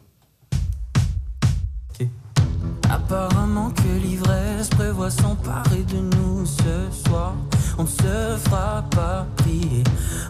Apparemment 2.89 3.71
que 3.71 4.01
l'ivresse 4.03 4.69
prévoit 4.71 5.11
s'emparer 5.11 5.83
de 5.83 5.99
nous 6.17 6.47
ce 6.47 6.91
soir. 7.09 7.35
On 7.79 7.87
se 7.87 8.39
fera 8.45 8.85
pas 8.91 9.27
prier. 9.37 9.85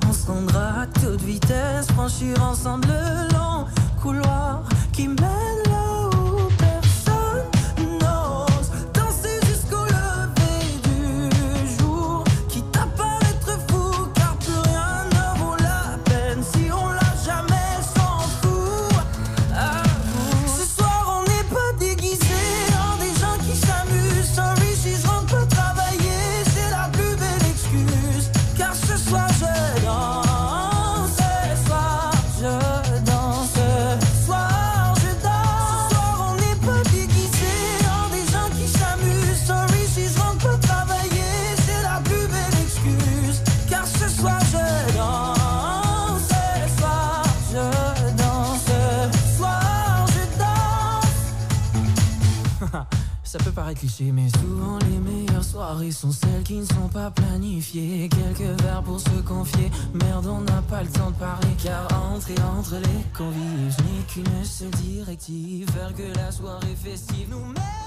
On 0.08 0.12
se 0.12 0.26
rendra 0.26 0.82
à 0.82 0.86
toute 0.86 1.22
vitesse, 1.22 1.86
franchir 1.92 2.42
ensemble 2.42 2.88
le 2.88 3.32
long 3.34 3.66
couloir 4.02 4.62
qui 4.92 5.08
mène 5.08 5.55
mais 54.04 54.28
souvent 54.40 54.78
les 54.78 54.98
meilleures 54.98 55.44
soirées 55.44 55.90
sont 55.90 56.10
celles 56.10 56.42
qui 56.42 56.58
ne 56.58 56.64
sont 56.64 56.88
pas 56.92 57.10
planifiées. 57.10 58.08
Quelques 58.08 58.60
verres 58.62 58.82
pour 58.82 59.00
se 59.00 59.20
confier, 59.24 59.70
merde, 59.94 60.26
on 60.26 60.40
n'a 60.40 60.62
pas 60.62 60.82
le 60.82 60.88
temps 60.88 61.10
de 61.10 61.16
parler. 61.16 61.48
Car 61.62 61.88
entrer 62.12 62.34
entre 62.58 62.74
les 62.74 63.04
convives, 63.16 63.74
je 63.78 63.82
n'ai 63.82 64.04
qu'une 64.06 64.44
seule 64.44 64.70
directive 64.70 65.70
faire 65.70 65.94
que 65.94 66.16
la 66.18 66.30
soirée 66.30 66.76
festive 66.76 67.28
nous 67.30 67.44
mène 67.46 67.85